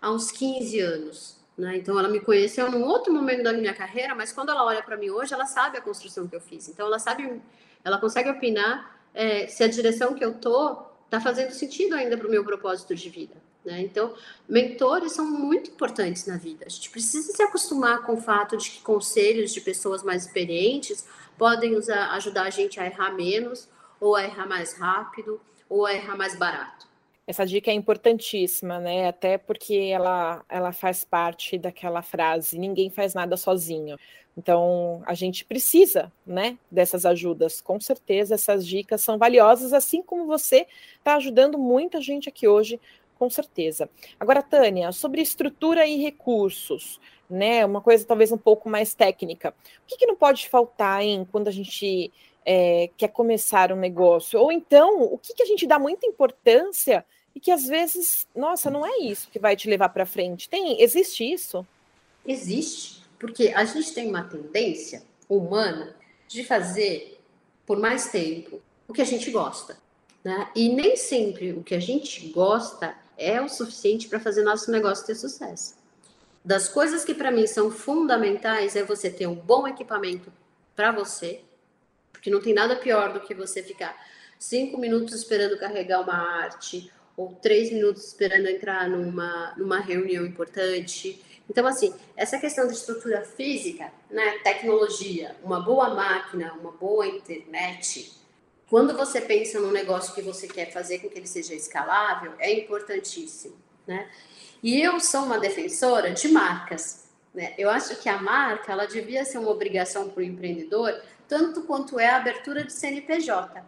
há 0.00 0.10
uns 0.10 0.30
15 0.30 0.80
anos. 0.80 1.36
Né? 1.56 1.76
Então 1.78 1.98
ela 1.98 2.08
me 2.08 2.20
conheceu 2.20 2.70
num 2.70 2.84
outro 2.84 3.12
momento 3.12 3.42
da 3.42 3.52
minha 3.52 3.74
carreira, 3.74 4.14
mas 4.14 4.32
quando 4.32 4.50
ela 4.50 4.64
olha 4.64 4.82
para 4.82 4.96
mim 4.96 5.10
hoje, 5.10 5.34
ela 5.34 5.46
sabe 5.46 5.78
a 5.78 5.80
construção 5.80 6.28
que 6.28 6.36
eu 6.36 6.40
fiz. 6.40 6.68
Então 6.68 6.86
ela 6.86 6.98
sabe, 6.98 7.40
ela 7.84 7.98
consegue 7.98 8.30
opinar 8.30 9.00
é, 9.14 9.46
se 9.46 9.64
a 9.64 9.68
direção 9.68 10.14
que 10.14 10.24
eu 10.24 10.34
tô 10.34 10.86
está 11.04 11.20
fazendo 11.20 11.50
sentido 11.50 11.94
ainda 11.94 12.16
para 12.16 12.28
o 12.28 12.30
meu 12.30 12.44
propósito 12.44 12.94
de 12.94 13.08
vida. 13.08 13.34
Né? 13.68 13.82
Então, 13.82 14.14
mentores 14.48 15.12
são 15.12 15.30
muito 15.30 15.70
importantes 15.70 16.26
na 16.26 16.38
vida. 16.38 16.64
A 16.64 16.70
gente 16.70 16.88
precisa 16.88 17.30
se 17.30 17.42
acostumar 17.42 18.02
com 18.02 18.14
o 18.14 18.20
fato 18.20 18.56
de 18.56 18.70
que 18.70 18.80
conselhos 18.80 19.52
de 19.52 19.60
pessoas 19.60 20.02
mais 20.02 20.24
experientes 20.24 21.06
podem 21.36 21.76
usar, 21.76 22.12
ajudar 22.14 22.44
a 22.44 22.50
gente 22.50 22.80
a 22.80 22.86
errar 22.86 23.12
menos, 23.12 23.68
ou 24.00 24.16
a 24.16 24.24
errar 24.24 24.48
mais 24.48 24.72
rápido, 24.72 25.38
ou 25.68 25.84
a 25.84 25.92
errar 25.92 26.16
mais 26.16 26.34
barato. 26.34 26.88
Essa 27.26 27.44
dica 27.44 27.70
é 27.70 27.74
importantíssima, 27.74 28.80
né? 28.80 29.06
Até 29.06 29.36
porque 29.36 29.74
ela, 29.74 30.42
ela 30.48 30.72
faz 30.72 31.04
parte 31.04 31.58
daquela 31.58 32.00
frase: 32.00 32.58
ninguém 32.58 32.88
faz 32.88 33.12
nada 33.12 33.36
sozinho. 33.36 33.98
Então, 34.34 35.02
a 35.04 35.14
gente 35.14 35.44
precisa, 35.44 36.12
né, 36.24 36.56
dessas 36.70 37.04
ajudas. 37.04 37.60
Com 37.60 37.78
certeza, 37.80 38.36
essas 38.36 38.64
dicas 38.64 39.02
são 39.02 39.18
valiosas, 39.18 39.72
assim 39.72 40.00
como 40.00 40.26
você 40.26 40.66
está 40.96 41.16
ajudando 41.16 41.58
muita 41.58 42.00
gente 42.00 42.28
aqui 42.28 42.46
hoje 42.46 42.80
com 43.18 43.28
certeza. 43.28 43.88
Agora, 44.18 44.42
Tânia, 44.42 44.92
sobre 44.92 45.20
estrutura 45.20 45.86
e 45.86 46.00
recursos, 46.02 47.00
né? 47.28 47.64
Uma 47.64 47.80
coisa 47.80 48.04
talvez 48.04 48.32
um 48.32 48.38
pouco 48.38 48.68
mais 48.68 48.94
técnica. 48.94 49.54
O 49.84 49.86
que, 49.86 49.96
que 49.96 50.06
não 50.06 50.16
pode 50.16 50.48
faltar, 50.48 51.02
hein, 51.02 51.26
quando 51.30 51.48
a 51.48 51.52
gente 51.52 52.12
é, 52.44 52.90
quer 52.96 53.08
começar 53.08 53.72
um 53.72 53.76
negócio? 53.76 54.40
Ou 54.40 54.52
então, 54.52 55.02
o 55.02 55.18
que, 55.18 55.34
que 55.34 55.42
a 55.42 55.46
gente 55.46 55.66
dá 55.66 55.78
muita 55.78 56.06
importância 56.06 57.04
e 57.34 57.40
que 57.40 57.50
às 57.50 57.66
vezes, 57.66 58.26
nossa, 58.34 58.70
não 58.70 58.86
é 58.86 58.98
isso 58.98 59.28
que 59.30 59.38
vai 59.38 59.54
te 59.54 59.68
levar 59.68 59.90
para 59.90 60.06
frente. 60.06 60.48
Tem, 60.48 60.80
existe 60.82 61.30
isso? 61.30 61.66
Existe, 62.26 63.02
porque 63.18 63.48
a 63.48 63.64
gente 63.64 63.92
tem 63.92 64.08
uma 64.08 64.24
tendência 64.24 65.02
humana 65.28 65.94
de 66.26 66.42
fazer 66.42 67.18
por 67.66 67.78
mais 67.78 68.10
tempo 68.10 68.60
o 68.88 68.92
que 68.92 69.02
a 69.02 69.04
gente 69.04 69.30
gosta, 69.30 69.78
né? 70.24 70.50
E 70.54 70.68
nem 70.70 70.96
sempre 70.96 71.52
o 71.52 71.62
que 71.62 71.74
a 71.74 71.80
gente 71.80 72.28
gosta 72.28 72.96
é 73.18 73.42
o 73.42 73.48
suficiente 73.48 74.08
para 74.08 74.20
fazer 74.20 74.42
nosso 74.42 74.70
negócio 74.70 75.04
ter 75.04 75.16
sucesso. 75.16 75.76
Das 76.44 76.68
coisas 76.68 77.04
que 77.04 77.12
para 77.12 77.30
mim 77.30 77.46
são 77.46 77.70
fundamentais 77.70 78.76
é 78.76 78.82
você 78.82 79.10
ter 79.10 79.26
um 79.26 79.34
bom 79.34 79.66
equipamento 79.66 80.32
para 80.74 80.92
você, 80.92 81.40
porque 82.12 82.30
não 82.30 82.40
tem 82.40 82.54
nada 82.54 82.76
pior 82.76 83.12
do 83.12 83.20
que 83.20 83.34
você 83.34 83.62
ficar 83.62 83.94
cinco 84.38 84.78
minutos 84.78 85.14
esperando 85.14 85.58
carregar 85.58 86.00
uma 86.00 86.14
arte 86.14 86.90
ou 87.16 87.34
três 87.34 87.72
minutos 87.72 88.06
esperando 88.06 88.46
entrar 88.46 88.88
numa, 88.88 89.52
numa 89.56 89.80
reunião 89.80 90.24
importante. 90.24 91.20
Então, 91.50 91.66
assim, 91.66 91.92
essa 92.16 92.38
questão 92.38 92.66
de 92.68 92.74
estrutura 92.74 93.22
física, 93.22 93.90
né, 94.08 94.38
tecnologia, 94.44 95.34
uma 95.42 95.60
boa 95.60 95.94
máquina, 95.94 96.54
uma 96.54 96.70
boa 96.70 97.06
internet, 97.06 98.12
quando 98.68 98.96
você 98.96 99.20
pensa 99.20 99.58
num 99.58 99.70
negócio 99.70 100.14
que 100.14 100.20
você 100.20 100.46
quer 100.46 100.70
fazer 100.70 100.98
com 100.98 101.08
que 101.08 101.18
ele 101.18 101.26
seja 101.26 101.54
escalável, 101.54 102.34
é 102.38 102.52
importantíssimo, 102.52 103.56
né? 103.86 104.08
E 104.62 104.80
eu 104.80 105.00
sou 105.00 105.22
uma 105.22 105.38
defensora 105.38 106.10
de 106.10 106.28
marcas, 106.28 107.08
né? 107.34 107.54
Eu 107.56 107.70
acho 107.70 107.96
que 107.96 108.08
a 108.08 108.18
marca, 108.18 108.72
ela 108.72 108.86
devia 108.86 109.24
ser 109.24 109.38
uma 109.38 109.50
obrigação 109.50 110.10
para 110.10 110.20
o 110.20 110.24
empreendedor, 110.24 111.00
tanto 111.26 111.62
quanto 111.62 111.98
é 111.98 112.08
a 112.08 112.16
abertura 112.16 112.64
de 112.64 112.72
CNPJ. 112.72 113.64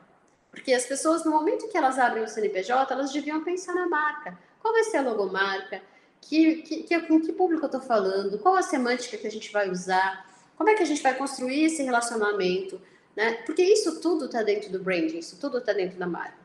Porque 0.51 0.73
as 0.73 0.85
pessoas, 0.85 1.25
no 1.25 1.31
momento 1.31 1.69
que 1.69 1.77
elas 1.77 1.99
abrem 1.99 2.25
o 2.25 2.29
CNPJ, 2.29 2.93
elas 2.93 3.13
deviam 3.13 3.43
pensar 3.45 3.75
na 3.75 3.87
marca. 3.87 4.37
Qual 4.61 4.75
vai 4.75 4.85
ser 4.85 4.99
a 4.99 5.03
logomarca? 5.03 5.81
Que, 6.21 6.57
que, 6.57 6.83
que, 6.83 7.01
com 7.03 7.21
que 7.21 7.33
público 7.33 7.65
eu 7.65 7.67
estou 7.69 7.81
falando? 7.81 8.39
Qual 8.39 8.55
a 8.55 8.63
semântica 8.63 9.17
que 9.17 9.27
a 9.27 9.31
gente 9.31 9.51
vai 9.53 9.71
usar? 9.71 10.29
Como 10.57 10.69
é 10.69 10.75
que 10.75 10.83
a 10.83 10.87
gente 10.87 11.03
vai 11.03 11.15
construir 11.15 11.65
esse 11.65 11.83
relacionamento? 11.83 12.81
Né? 13.21 13.33
Porque 13.45 13.63
isso 13.63 14.01
tudo 14.01 14.25
está 14.25 14.43
dentro 14.43 14.73
do 14.73 14.79
branding, 14.79 15.19
isso 15.19 15.37
tudo 15.39 15.59
está 15.59 15.75
dentro 15.75 15.99
da 15.99 16.07
marca. 16.07 16.39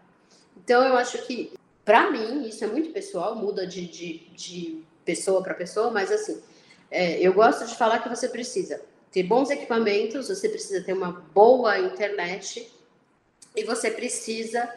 Então, 0.57 0.83
eu 0.83 0.97
acho 0.97 1.25
que, 1.25 1.53
para 1.85 2.11
mim, 2.11 2.45
isso 2.45 2.65
é 2.65 2.67
muito 2.67 2.91
pessoal, 2.91 3.33
muda 3.33 3.65
de, 3.65 3.87
de, 3.87 4.17
de 4.35 4.83
pessoa 5.05 5.41
para 5.41 5.53
pessoa, 5.53 5.89
mas 5.89 6.11
assim, 6.11 6.37
é, 6.91 7.17
eu 7.25 7.31
gosto 7.31 7.65
de 7.65 7.77
falar 7.77 7.99
que 7.99 8.09
você 8.09 8.27
precisa 8.27 8.81
ter 9.09 9.23
bons 9.23 9.49
equipamentos, 9.49 10.27
você 10.27 10.49
precisa 10.49 10.83
ter 10.83 10.91
uma 10.91 11.13
boa 11.33 11.79
internet 11.79 12.69
e 13.55 13.63
você 13.63 13.89
precisa 13.89 14.69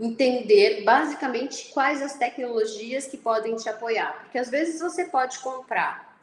entender 0.00 0.84
basicamente 0.84 1.70
quais 1.74 2.00
as 2.00 2.14
tecnologias 2.14 3.06
que 3.06 3.18
podem 3.18 3.56
te 3.56 3.68
apoiar. 3.68 4.22
Porque 4.22 4.38
às 4.38 4.48
vezes 4.48 4.80
você 4.80 5.04
pode 5.04 5.38
comprar, 5.40 6.18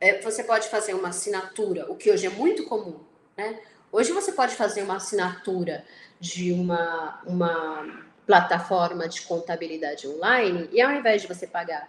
é, 0.00 0.20
você 0.20 0.42
pode 0.42 0.68
fazer 0.68 0.94
uma 0.94 1.10
assinatura, 1.10 1.88
o 1.88 1.94
que 1.94 2.10
hoje 2.10 2.26
é 2.26 2.30
muito 2.30 2.64
comum, 2.64 2.98
né? 3.36 3.60
Hoje 3.90 4.12
você 4.12 4.32
pode 4.32 4.54
fazer 4.54 4.82
uma 4.82 4.96
assinatura 4.96 5.84
de 6.18 6.52
uma, 6.52 7.20
uma 7.26 8.04
plataforma 8.26 9.08
de 9.08 9.22
contabilidade 9.22 10.08
online 10.08 10.68
e 10.72 10.80
ao 10.80 10.92
invés 10.92 11.22
de 11.22 11.28
você 11.28 11.46
pagar, 11.46 11.88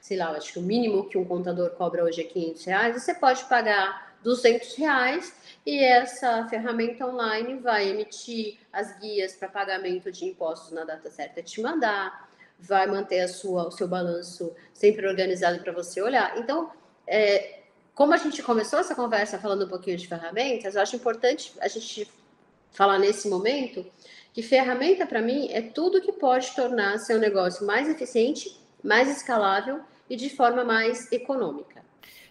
sei 0.00 0.16
lá, 0.16 0.30
acho 0.30 0.52
que 0.52 0.58
o 0.58 0.62
mínimo 0.62 1.08
que 1.08 1.16
um 1.16 1.24
contador 1.24 1.70
cobra 1.70 2.02
hoje 2.02 2.22
é 2.22 2.24
500 2.24 2.64
reais, 2.64 3.02
você 3.02 3.14
pode 3.14 3.44
pagar 3.44 4.16
200 4.24 4.74
reais 4.76 5.34
e 5.64 5.78
essa 5.84 6.46
ferramenta 6.48 7.06
online 7.06 7.58
vai 7.58 7.88
emitir 7.88 8.58
as 8.72 8.98
guias 8.98 9.36
para 9.36 9.48
pagamento 9.48 10.10
de 10.10 10.24
impostos 10.24 10.72
na 10.72 10.84
data 10.84 11.10
certa 11.10 11.42
te 11.42 11.60
mandar, 11.60 12.28
vai 12.58 12.86
manter 12.86 13.20
a 13.20 13.28
sua, 13.28 13.68
o 13.68 13.70
seu 13.70 13.86
balanço 13.86 14.54
sempre 14.72 15.06
organizado 15.06 15.60
para 15.60 15.72
você 15.72 16.00
olhar. 16.00 16.36
Então, 16.38 16.72
é, 17.06 17.63
como 17.94 18.12
a 18.12 18.16
gente 18.16 18.42
começou 18.42 18.80
essa 18.80 18.94
conversa 18.94 19.38
falando 19.38 19.66
um 19.66 19.68
pouquinho 19.68 19.96
de 19.96 20.08
ferramentas, 20.08 20.74
eu 20.74 20.82
acho 20.82 20.96
importante 20.96 21.52
a 21.60 21.68
gente 21.68 22.08
falar 22.72 22.98
nesse 22.98 23.28
momento 23.28 23.86
que 24.32 24.42
ferramenta 24.42 25.06
para 25.06 25.22
mim 25.22 25.48
é 25.52 25.62
tudo 25.62 26.00
que 26.00 26.12
pode 26.12 26.54
tornar 26.56 26.98
seu 26.98 27.20
negócio 27.20 27.64
mais 27.64 27.88
eficiente, 27.88 28.58
mais 28.82 29.08
escalável 29.08 29.80
e 30.10 30.16
de 30.16 30.28
forma 30.28 30.64
mais 30.64 31.10
econômica. 31.12 31.84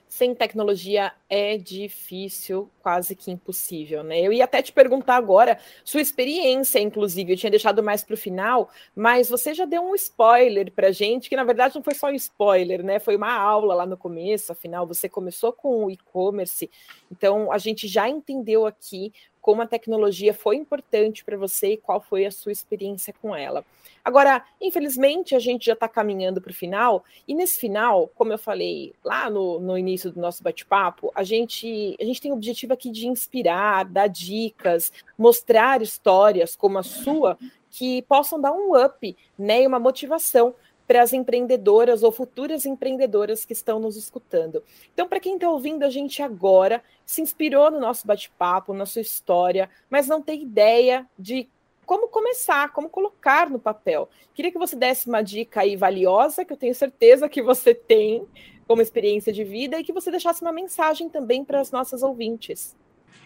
Sem 0.07 0.35
tecnologia 0.35 1.13
é 1.29 1.57
difícil, 1.57 2.69
quase 2.83 3.15
que 3.15 3.31
impossível, 3.31 4.03
né? 4.03 4.19
Eu 4.19 4.33
ia 4.33 4.43
até 4.43 4.61
te 4.61 4.73
perguntar 4.73 5.15
agora, 5.15 5.57
sua 5.85 6.01
experiência, 6.01 6.79
inclusive, 6.79 7.31
eu 7.31 7.37
tinha 7.37 7.49
deixado 7.49 7.81
mais 7.81 8.03
para 8.03 8.13
o 8.13 8.17
final, 8.17 8.69
mas 8.93 9.29
você 9.29 9.53
já 9.53 9.63
deu 9.63 9.81
um 9.81 9.95
spoiler 9.95 10.69
para 10.69 10.91
gente, 10.91 11.29
que 11.29 11.35
na 11.35 11.45
verdade 11.45 11.75
não 11.75 11.81
foi 11.81 11.95
só 11.95 12.07
um 12.07 12.15
spoiler, 12.15 12.83
né? 12.83 12.99
Foi 12.99 13.15
uma 13.15 13.33
aula 13.33 13.73
lá 13.73 13.85
no 13.85 13.95
começo, 13.95 14.51
afinal, 14.51 14.85
você 14.85 15.07
começou 15.07 15.53
com 15.53 15.85
o 15.85 15.89
e-commerce, 15.89 16.69
então 17.09 17.49
a 17.51 17.57
gente 17.57 17.87
já 17.87 18.09
entendeu 18.09 18.65
aqui 18.65 19.13
como 19.43 19.61
a 19.61 19.67
tecnologia 19.67 20.33
foi 20.33 20.55
importante 20.55 21.23
para 21.23 21.35
você 21.35 21.73
e 21.73 21.77
qual 21.77 21.99
foi 21.99 22.25
a 22.25 22.31
sua 22.31 22.51
experiência 22.51 23.13
com 23.21 23.35
ela. 23.35 23.65
Agora, 24.03 24.43
infelizmente, 24.59 25.33
a 25.33 25.39
gente 25.39 25.65
já 25.65 25.73
está 25.73 25.87
caminhando 25.87 26.41
para 26.41 26.51
o 26.51 26.55
final, 26.55 27.05
e 27.25 27.33
nesse 27.33 27.57
final, 27.57 28.09
como 28.15 28.33
eu 28.33 28.37
falei 28.37 28.93
lá 29.03 29.29
no, 29.29 29.59
no 29.59 29.77
início 29.77 30.11
do 30.11 30.19
nosso 30.19 30.43
bate-papo, 30.43 31.11
a 31.15 31.23
gente, 31.23 31.95
a 31.99 32.03
gente 32.03 32.21
tem 32.21 32.31
o 32.31 32.35
objetivo 32.35 32.72
aqui 32.73 32.91
de 32.91 33.07
inspirar, 33.07 33.85
dar 33.85 34.07
dicas, 34.07 34.91
mostrar 35.17 35.81
histórias 35.81 36.55
como 36.55 36.77
a 36.77 36.83
sua 36.83 37.37
que 37.69 38.03
possam 38.03 38.39
dar 38.39 38.51
um 38.51 38.75
up 38.75 39.15
né, 39.37 39.63
e 39.63 39.67
uma 39.67 39.79
motivação 39.79 40.53
para 40.87 41.01
as 41.01 41.13
empreendedoras 41.13 42.03
ou 42.03 42.11
futuras 42.11 42.65
empreendedoras 42.65 43.45
que 43.45 43.53
estão 43.53 43.79
nos 43.79 43.95
escutando. 43.95 44.63
Então, 44.93 45.07
para 45.07 45.19
quem 45.19 45.35
está 45.35 45.49
ouvindo 45.49 45.83
a 45.83 45.89
gente 45.89 46.21
agora, 46.21 46.83
se 47.05 47.21
inspirou 47.21 47.71
no 47.71 47.79
nosso 47.79 48.05
bate-papo, 48.05 48.73
na 48.73 48.85
sua 48.85 49.01
história, 49.01 49.69
mas 49.89 50.07
não 50.07 50.21
tem 50.21 50.43
ideia 50.43 51.07
de 51.17 51.49
como 51.85 52.07
começar, 52.07 52.71
como 52.71 52.89
colocar 52.89 53.49
no 53.49 53.59
papel. 53.59 54.09
Queria 54.33 54.51
que 54.51 54.57
você 54.57 54.75
desse 54.75 55.07
uma 55.07 55.21
dica 55.21 55.61
aí 55.61 55.75
valiosa, 55.75 56.45
que 56.45 56.53
eu 56.53 56.57
tenho 56.57 56.75
certeza 56.75 57.29
que 57.29 57.41
você 57.41 57.73
tem 57.73 58.25
como 58.73 58.81
experiência 58.81 59.31
de 59.31 59.43
vida, 59.43 59.77
e 59.77 59.83
que 59.83 59.93
você 59.93 60.09
deixasse 60.09 60.41
uma 60.41 60.51
mensagem 60.51 61.07
também 61.07 61.45
para 61.45 61.59
as 61.59 61.69
nossas 61.69 62.01
ouvintes. 62.01 62.75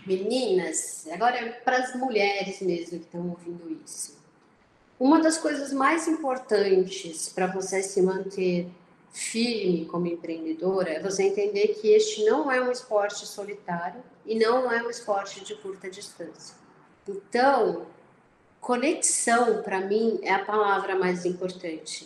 Meninas, 0.05 1.07
agora 1.09 1.37
é 1.37 1.49
para 1.51 1.77
as 1.77 1.95
mulheres 1.95 2.59
mesmo 2.59 2.99
que 2.99 3.05
estão 3.05 3.29
ouvindo 3.29 3.79
isso. 3.85 4.17
Uma 4.99 5.21
das 5.21 5.37
coisas 5.37 5.71
mais 5.71 6.05
importantes 6.05 7.29
para 7.29 7.47
você 7.47 7.81
se 7.81 8.01
manter 8.01 8.67
firme 9.09 9.85
como 9.85 10.05
empreendedora 10.07 10.89
é 10.89 10.99
você 11.01 11.23
entender 11.23 11.79
que 11.79 11.93
este 11.93 12.25
não 12.25 12.51
é 12.51 12.61
um 12.61 12.69
esporte 12.69 13.25
solitário 13.25 14.03
e 14.25 14.37
não 14.37 14.69
é 14.69 14.83
um 14.83 14.89
esporte 14.89 15.45
de 15.45 15.55
curta 15.55 15.89
distância. 15.89 16.57
Então, 17.07 17.85
conexão 18.59 19.63
para 19.63 19.79
mim 19.79 20.19
é 20.23 20.33
a 20.33 20.43
palavra 20.43 20.93
mais 20.93 21.23
importante. 21.25 22.05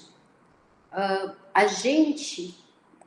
Uh, 0.94 1.34
a 1.52 1.66
gente, 1.66 2.62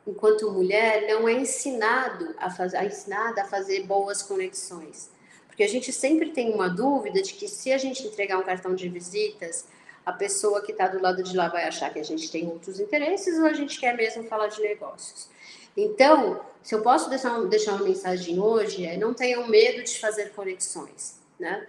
enquanto 0.07 0.51
mulher, 0.51 1.07
não 1.07 1.27
é 1.27 1.33
ensinado 1.33 2.35
a, 2.37 2.47
a 2.79 2.85
ensinada 2.85 3.41
a 3.41 3.45
fazer 3.45 3.83
boas 3.83 4.21
conexões. 4.21 5.09
Porque 5.47 5.63
a 5.63 5.69
gente 5.69 5.91
sempre 5.93 6.31
tem 6.31 6.53
uma 6.53 6.69
dúvida 6.69 7.21
de 7.21 7.33
que 7.33 7.47
se 7.47 7.71
a 7.71 7.77
gente 7.77 8.05
entregar 8.05 8.37
um 8.37 8.43
cartão 8.43 8.75
de 8.75 8.89
visitas, 8.89 9.65
a 10.05 10.11
pessoa 10.11 10.61
que 10.61 10.71
está 10.71 10.87
do 10.87 11.01
lado 11.01 11.23
de 11.23 11.35
lá 11.35 11.47
vai 11.47 11.63
achar 11.63 11.91
que 11.91 11.99
a 11.99 12.03
gente 12.03 12.29
tem 12.29 12.47
outros 12.47 12.79
interesses 12.79 13.39
ou 13.39 13.45
a 13.45 13.53
gente 13.53 13.79
quer 13.79 13.95
mesmo 13.95 14.23
falar 14.25 14.47
de 14.47 14.61
negócios. 14.61 15.29
Então, 15.75 16.41
se 16.61 16.75
eu 16.75 16.81
posso 16.81 17.09
deixar, 17.09 17.39
deixar 17.45 17.73
uma 17.73 17.83
mensagem 17.83 18.39
hoje, 18.39 18.85
é 18.85 18.97
não 18.97 19.13
tenham 19.13 19.47
medo 19.47 19.83
de 19.83 19.99
fazer 19.99 20.31
conexões, 20.31 21.19
né? 21.39 21.65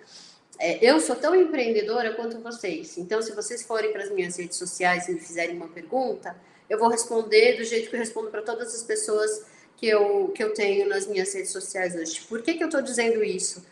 É, 0.58 0.78
eu 0.84 0.98
sou 1.00 1.16
tão 1.16 1.34
empreendedora 1.34 2.14
quanto 2.14 2.40
vocês. 2.40 2.96
Então, 2.96 3.20
se 3.20 3.32
vocês 3.32 3.62
forem 3.62 3.92
para 3.92 4.04
as 4.04 4.10
minhas 4.10 4.36
redes 4.36 4.56
sociais 4.56 5.06
e 5.08 5.12
me 5.12 5.20
fizerem 5.20 5.56
uma 5.56 5.68
pergunta, 5.68 6.36
eu 6.68 6.78
vou 6.78 6.88
responder 6.88 7.56
do 7.56 7.64
jeito 7.64 7.88
que 7.88 7.96
eu 7.96 8.00
respondo 8.00 8.28
para 8.30 8.42
todas 8.42 8.74
as 8.74 8.82
pessoas 8.82 9.44
que 9.76 9.86
eu, 9.86 10.32
que 10.34 10.42
eu 10.42 10.54
tenho 10.54 10.88
nas 10.88 11.06
minhas 11.06 11.32
redes 11.34 11.50
sociais 11.50 11.94
hoje. 11.94 12.20
Por 12.22 12.42
que, 12.42 12.54
que 12.54 12.62
eu 12.62 12.68
estou 12.68 12.82
dizendo 12.82 13.22
isso? 13.22 13.64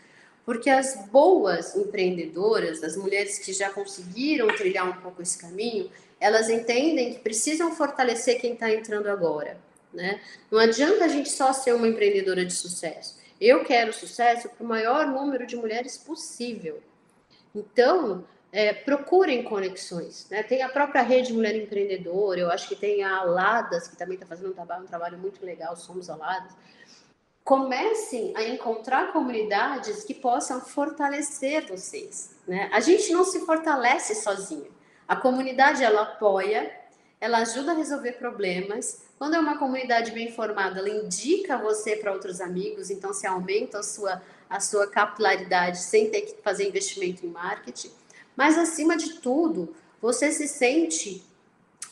Porque 0.44 0.68
as 0.68 1.06
boas 1.06 1.74
empreendedoras, 1.74 2.82
as 2.82 2.96
mulheres 2.96 3.38
que 3.38 3.52
já 3.52 3.70
conseguiram 3.70 4.46
trilhar 4.48 4.88
um 4.88 5.00
pouco 5.00 5.22
esse 5.22 5.38
caminho, 5.38 5.90
elas 6.20 6.50
entendem 6.50 7.14
que 7.14 7.20
precisam 7.20 7.74
fortalecer 7.74 8.40
quem 8.40 8.52
está 8.52 8.70
entrando 8.70 9.08
agora. 9.08 9.56
Né? 9.92 10.20
Não 10.50 10.58
adianta 10.58 11.04
a 11.04 11.08
gente 11.08 11.30
só 11.30 11.52
ser 11.52 11.74
uma 11.74 11.88
empreendedora 11.88 12.44
de 12.44 12.52
sucesso. 12.52 13.18
Eu 13.40 13.64
quero 13.64 13.92
sucesso 13.92 14.48
para 14.48 14.64
o 14.64 14.68
maior 14.68 15.06
número 15.06 15.46
de 15.46 15.56
mulheres 15.56 15.96
possível. 15.96 16.82
Então, 17.54 18.24
é, 18.54 18.72
procurem 18.72 19.42
conexões. 19.42 20.28
Né? 20.30 20.44
Tem 20.44 20.62
a 20.62 20.68
própria 20.68 21.02
Rede 21.02 21.32
Mulher 21.32 21.56
Empreendedora, 21.56 22.38
eu 22.38 22.50
acho 22.52 22.68
que 22.68 22.76
tem 22.76 23.02
a 23.02 23.18
Aladas, 23.18 23.88
que 23.88 23.96
também 23.96 24.14
está 24.14 24.24
fazendo 24.24 24.50
um 24.50 24.54
trabalho, 24.54 24.84
um 24.84 24.86
trabalho 24.86 25.18
muito 25.18 25.44
legal, 25.44 25.74
Somos 25.74 26.08
Aladas 26.08 26.52
comecem 27.42 28.32
a 28.34 28.42
encontrar 28.42 29.12
comunidades 29.12 30.02
que 30.02 30.14
possam 30.14 30.62
fortalecer 30.62 31.68
vocês. 31.68 32.34
Né? 32.48 32.70
A 32.72 32.80
gente 32.80 33.12
não 33.12 33.22
se 33.22 33.40
fortalece 33.40 34.14
sozinho. 34.14 34.72
A 35.06 35.14
comunidade 35.14 35.84
ela 35.84 36.04
apoia, 36.04 36.74
ela 37.20 37.38
ajuda 37.38 37.72
a 37.72 37.74
resolver 37.74 38.12
problemas. 38.12 39.02
Quando 39.18 39.34
é 39.34 39.38
uma 39.38 39.58
comunidade 39.58 40.10
bem 40.12 40.32
formada, 40.32 40.78
ela 40.78 40.88
indica 40.88 41.58
você 41.58 41.96
para 41.96 42.12
outros 42.12 42.40
amigos, 42.40 42.88
então 42.88 43.12
você 43.12 43.26
aumenta 43.26 43.80
a 43.80 43.82
sua, 43.82 44.22
a 44.48 44.58
sua 44.58 44.86
capilaridade 44.86 45.80
sem 45.80 46.08
ter 46.08 46.22
que 46.22 46.42
fazer 46.42 46.66
investimento 46.66 47.26
em 47.26 47.28
marketing. 47.28 47.90
Mas 48.36 48.58
acima 48.58 48.96
de 48.96 49.14
tudo, 49.20 49.74
você 50.00 50.30
se 50.32 50.48
sente 50.48 51.24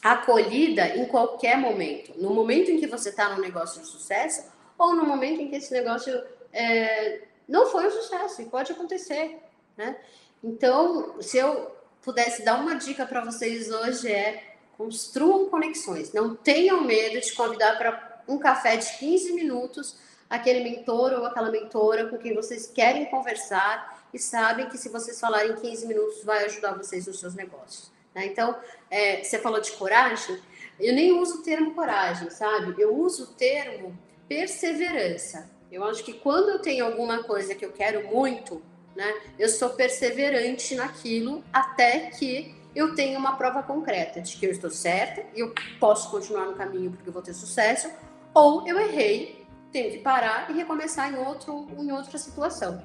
acolhida 0.02 0.96
em 0.96 1.06
qualquer 1.06 1.56
momento. 1.56 2.12
No 2.20 2.34
momento 2.34 2.70
em 2.70 2.78
que 2.78 2.86
você 2.86 3.10
está 3.10 3.34
num 3.34 3.40
negócio 3.40 3.80
de 3.80 3.86
sucesso 3.86 4.44
ou 4.76 4.94
no 4.94 5.06
momento 5.06 5.40
em 5.40 5.48
que 5.48 5.56
esse 5.56 5.72
negócio 5.72 6.22
é, 6.52 7.22
não 7.48 7.66
foi 7.66 7.86
um 7.86 7.90
sucesso, 7.90 8.42
e 8.42 8.46
pode 8.46 8.72
acontecer, 8.72 9.38
né? 9.76 9.96
Então, 10.42 11.22
se 11.22 11.38
eu 11.38 11.70
pudesse 12.02 12.44
dar 12.44 12.60
uma 12.60 12.74
dica 12.74 13.06
para 13.06 13.24
vocês 13.24 13.70
hoje 13.70 14.10
é 14.10 14.52
construam 14.76 15.48
conexões. 15.48 16.12
Não 16.12 16.34
tenham 16.34 16.82
medo 16.82 17.20
de 17.20 17.32
convidar 17.34 17.78
para 17.78 18.22
um 18.26 18.38
café 18.38 18.76
de 18.76 18.98
15 18.98 19.32
minutos 19.32 19.96
aquele 20.32 20.64
mentor 20.64 21.12
ou 21.12 21.26
aquela 21.26 21.50
mentora 21.50 22.06
com 22.08 22.16
quem 22.16 22.34
vocês 22.34 22.66
querem 22.66 23.04
conversar 23.04 24.02
e 24.14 24.18
sabem 24.18 24.66
que 24.66 24.78
se 24.78 24.88
vocês 24.88 25.20
falarem 25.20 25.54
15 25.54 25.86
minutos 25.86 26.24
vai 26.24 26.46
ajudar 26.46 26.72
vocês 26.72 27.06
nos 27.06 27.20
seus 27.20 27.34
negócios. 27.34 27.92
Né? 28.14 28.24
Então, 28.26 28.56
é, 28.90 29.22
você 29.22 29.38
falou 29.38 29.60
de 29.60 29.72
coragem, 29.72 30.38
eu 30.80 30.94
nem 30.94 31.12
uso 31.12 31.40
o 31.40 31.42
termo 31.42 31.74
coragem, 31.74 32.30
sabe? 32.30 32.74
Eu 32.80 32.96
uso 32.96 33.24
o 33.24 33.26
termo 33.26 33.94
perseverança. 34.26 35.50
Eu 35.70 35.84
acho 35.84 36.02
que 36.02 36.14
quando 36.14 36.48
eu 36.48 36.60
tenho 36.60 36.86
alguma 36.86 37.22
coisa 37.24 37.54
que 37.54 37.64
eu 37.64 37.72
quero 37.72 38.08
muito, 38.08 38.62
né, 38.96 39.12
eu 39.38 39.50
sou 39.50 39.68
perseverante 39.70 40.74
naquilo 40.74 41.44
até 41.52 42.10
que 42.10 42.54
eu 42.74 42.94
tenha 42.94 43.18
uma 43.18 43.36
prova 43.36 43.62
concreta 43.62 44.22
de 44.22 44.34
que 44.38 44.46
eu 44.46 44.50
estou 44.50 44.70
certa 44.70 45.26
e 45.34 45.40
eu 45.40 45.54
posso 45.78 46.10
continuar 46.10 46.46
no 46.46 46.54
caminho 46.54 46.90
porque 46.90 47.10
eu 47.10 47.12
vou 47.12 47.22
ter 47.22 47.34
sucesso, 47.34 47.90
ou 48.32 48.66
eu 48.66 48.80
errei, 48.80 49.41
tenho 49.72 49.90
que 49.90 49.98
parar 49.98 50.50
e 50.50 50.54
recomeçar 50.54 51.12
em, 51.12 51.16
outro, 51.16 51.66
em 51.78 51.90
outra 51.90 52.18
situação. 52.18 52.82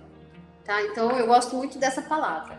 Tá? 0.64 0.82
Então 0.84 1.12
eu 1.12 1.28
gosto 1.28 1.56
muito 1.56 1.78
dessa 1.78 2.02
palavra. 2.02 2.58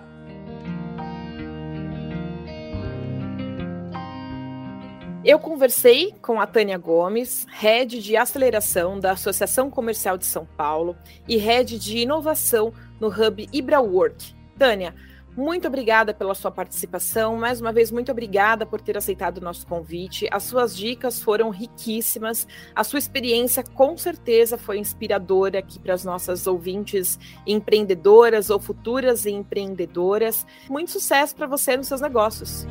Eu 5.24 5.38
conversei 5.38 6.14
com 6.22 6.40
a 6.40 6.46
Tânia 6.46 6.78
Gomes, 6.78 7.46
head 7.50 8.00
de 8.00 8.16
aceleração 8.16 8.98
da 8.98 9.12
Associação 9.12 9.68
Comercial 9.68 10.16
de 10.16 10.24
São 10.24 10.46
Paulo 10.46 10.96
e 11.26 11.36
head 11.36 11.78
de 11.78 11.98
inovação 11.98 12.72
no 13.00 13.08
Hub 13.08 13.48
IbraWork. 13.52 14.34
Tânia, 14.56 14.94
muito 15.38 15.68
obrigada 15.68 16.12
pela 16.12 16.34
sua 16.34 16.50
participação. 16.50 17.36
Mais 17.36 17.60
uma 17.60 17.72
vez, 17.72 17.92
muito 17.92 18.10
obrigada 18.10 18.66
por 18.66 18.80
ter 18.80 18.98
aceitado 18.98 19.38
o 19.38 19.40
nosso 19.40 19.64
convite. 19.64 20.26
As 20.32 20.42
suas 20.42 20.76
dicas 20.76 21.22
foram 21.22 21.50
riquíssimas. 21.50 22.44
A 22.74 22.82
sua 22.82 22.98
experiência, 22.98 23.62
com 23.62 23.96
certeza, 23.96 24.58
foi 24.58 24.78
inspiradora 24.78 25.60
aqui 25.60 25.78
para 25.78 25.94
as 25.94 26.04
nossas 26.04 26.48
ouvintes 26.48 27.20
empreendedoras 27.46 28.50
ou 28.50 28.58
futuras 28.58 29.26
empreendedoras. 29.26 30.44
Muito 30.68 30.90
sucesso 30.90 31.36
para 31.36 31.46
você 31.46 31.76
nos 31.76 31.86
seus 31.86 32.00
negócios. 32.00 32.66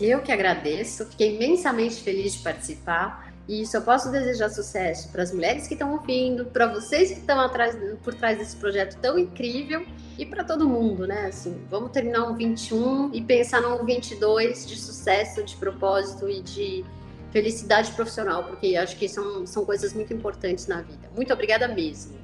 Eu 0.00 0.22
que 0.22 0.32
agradeço, 0.32 1.04
fiquei 1.10 1.36
imensamente 1.36 1.96
feliz 1.96 2.32
de 2.32 2.38
participar. 2.42 3.33
E 3.46 3.66
só 3.66 3.80
posso 3.80 4.10
desejar 4.10 4.48
sucesso 4.48 5.10
para 5.10 5.22
as 5.22 5.32
mulheres 5.32 5.66
que 5.66 5.74
estão 5.74 5.92
ouvindo, 5.92 6.46
para 6.46 6.66
vocês 6.66 7.10
que 7.10 7.18
estão 7.18 7.38
atrás, 7.40 7.76
por 8.02 8.14
trás 8.14 8.38
desse 8.38 8.56
projeto 8.56 8.98
tão 9.00 9.18
incrível 9.18 9.84
e 10.18 10.24
para 10.24 10.42
todo 10.42 10.66
mundo, 10.66 11.06
né? 11.06 11.26
Assim, 11.26 11.62
vamos 11.68 11.90
terminar 11.90 12.24
um 12.24 12.34
21 12.34 13.12
e 13.12 13.20
pensar 13.20 13.60
num 13.60 13.84
22 13.84 14.66
de 14.66 14.76
sucesso, 14.76 15.42
de 15.42 15.56
propósito 15.56 16.28
e 16.28 16.40
de 16.40 16.84
felicidade 17.30 17.90
profissional, 17.92 18.44
porque 18.44 18.76
acho 18.76 18.96
que 18.96 19.08
são, 19.08 19.44
são 19.44 19.64
coisas 19.64 19.92
muito 19.92 20.14
importantes 20.14 20.66
na 20.66 20.80
vida. 20.80 21.10
Muito 21.14 21.32
obrigada 21.32 21.66
mesmo. 21.66 22.14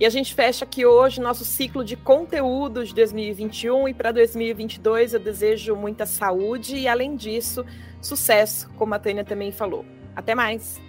E 0.00 0.06
a 0.06 0.10
gente 0.10 0.32
fecha 0.32 0.64
aqui 0.64 0.86
hoje 0.86 1.20
nosso 1.20 1.44
ciclo 1.44 1.84
de 1.84 1.96
conteúdo 1.96 2.84
de 2.84 2.94
2021 2.94 3.88
e 3.88 3.94
para 3.94 4.12
2022 4.12 5.14
eu 5.14 5.18
desejo 5.18 5.74
muita 5.74 6.06
saúde 6.06 6.76
e 6.76 6.86
além 6.86 7.16
disso, 7.16 7.66
sucesso, 8.00 8.70
como 8.76 8.94
a 8.94 8.98
Tânia 9.00 9.24
também 9.24 9.50
falou. 9.50 9.84
Até 10.14 10.36
mais. 10.36 10.87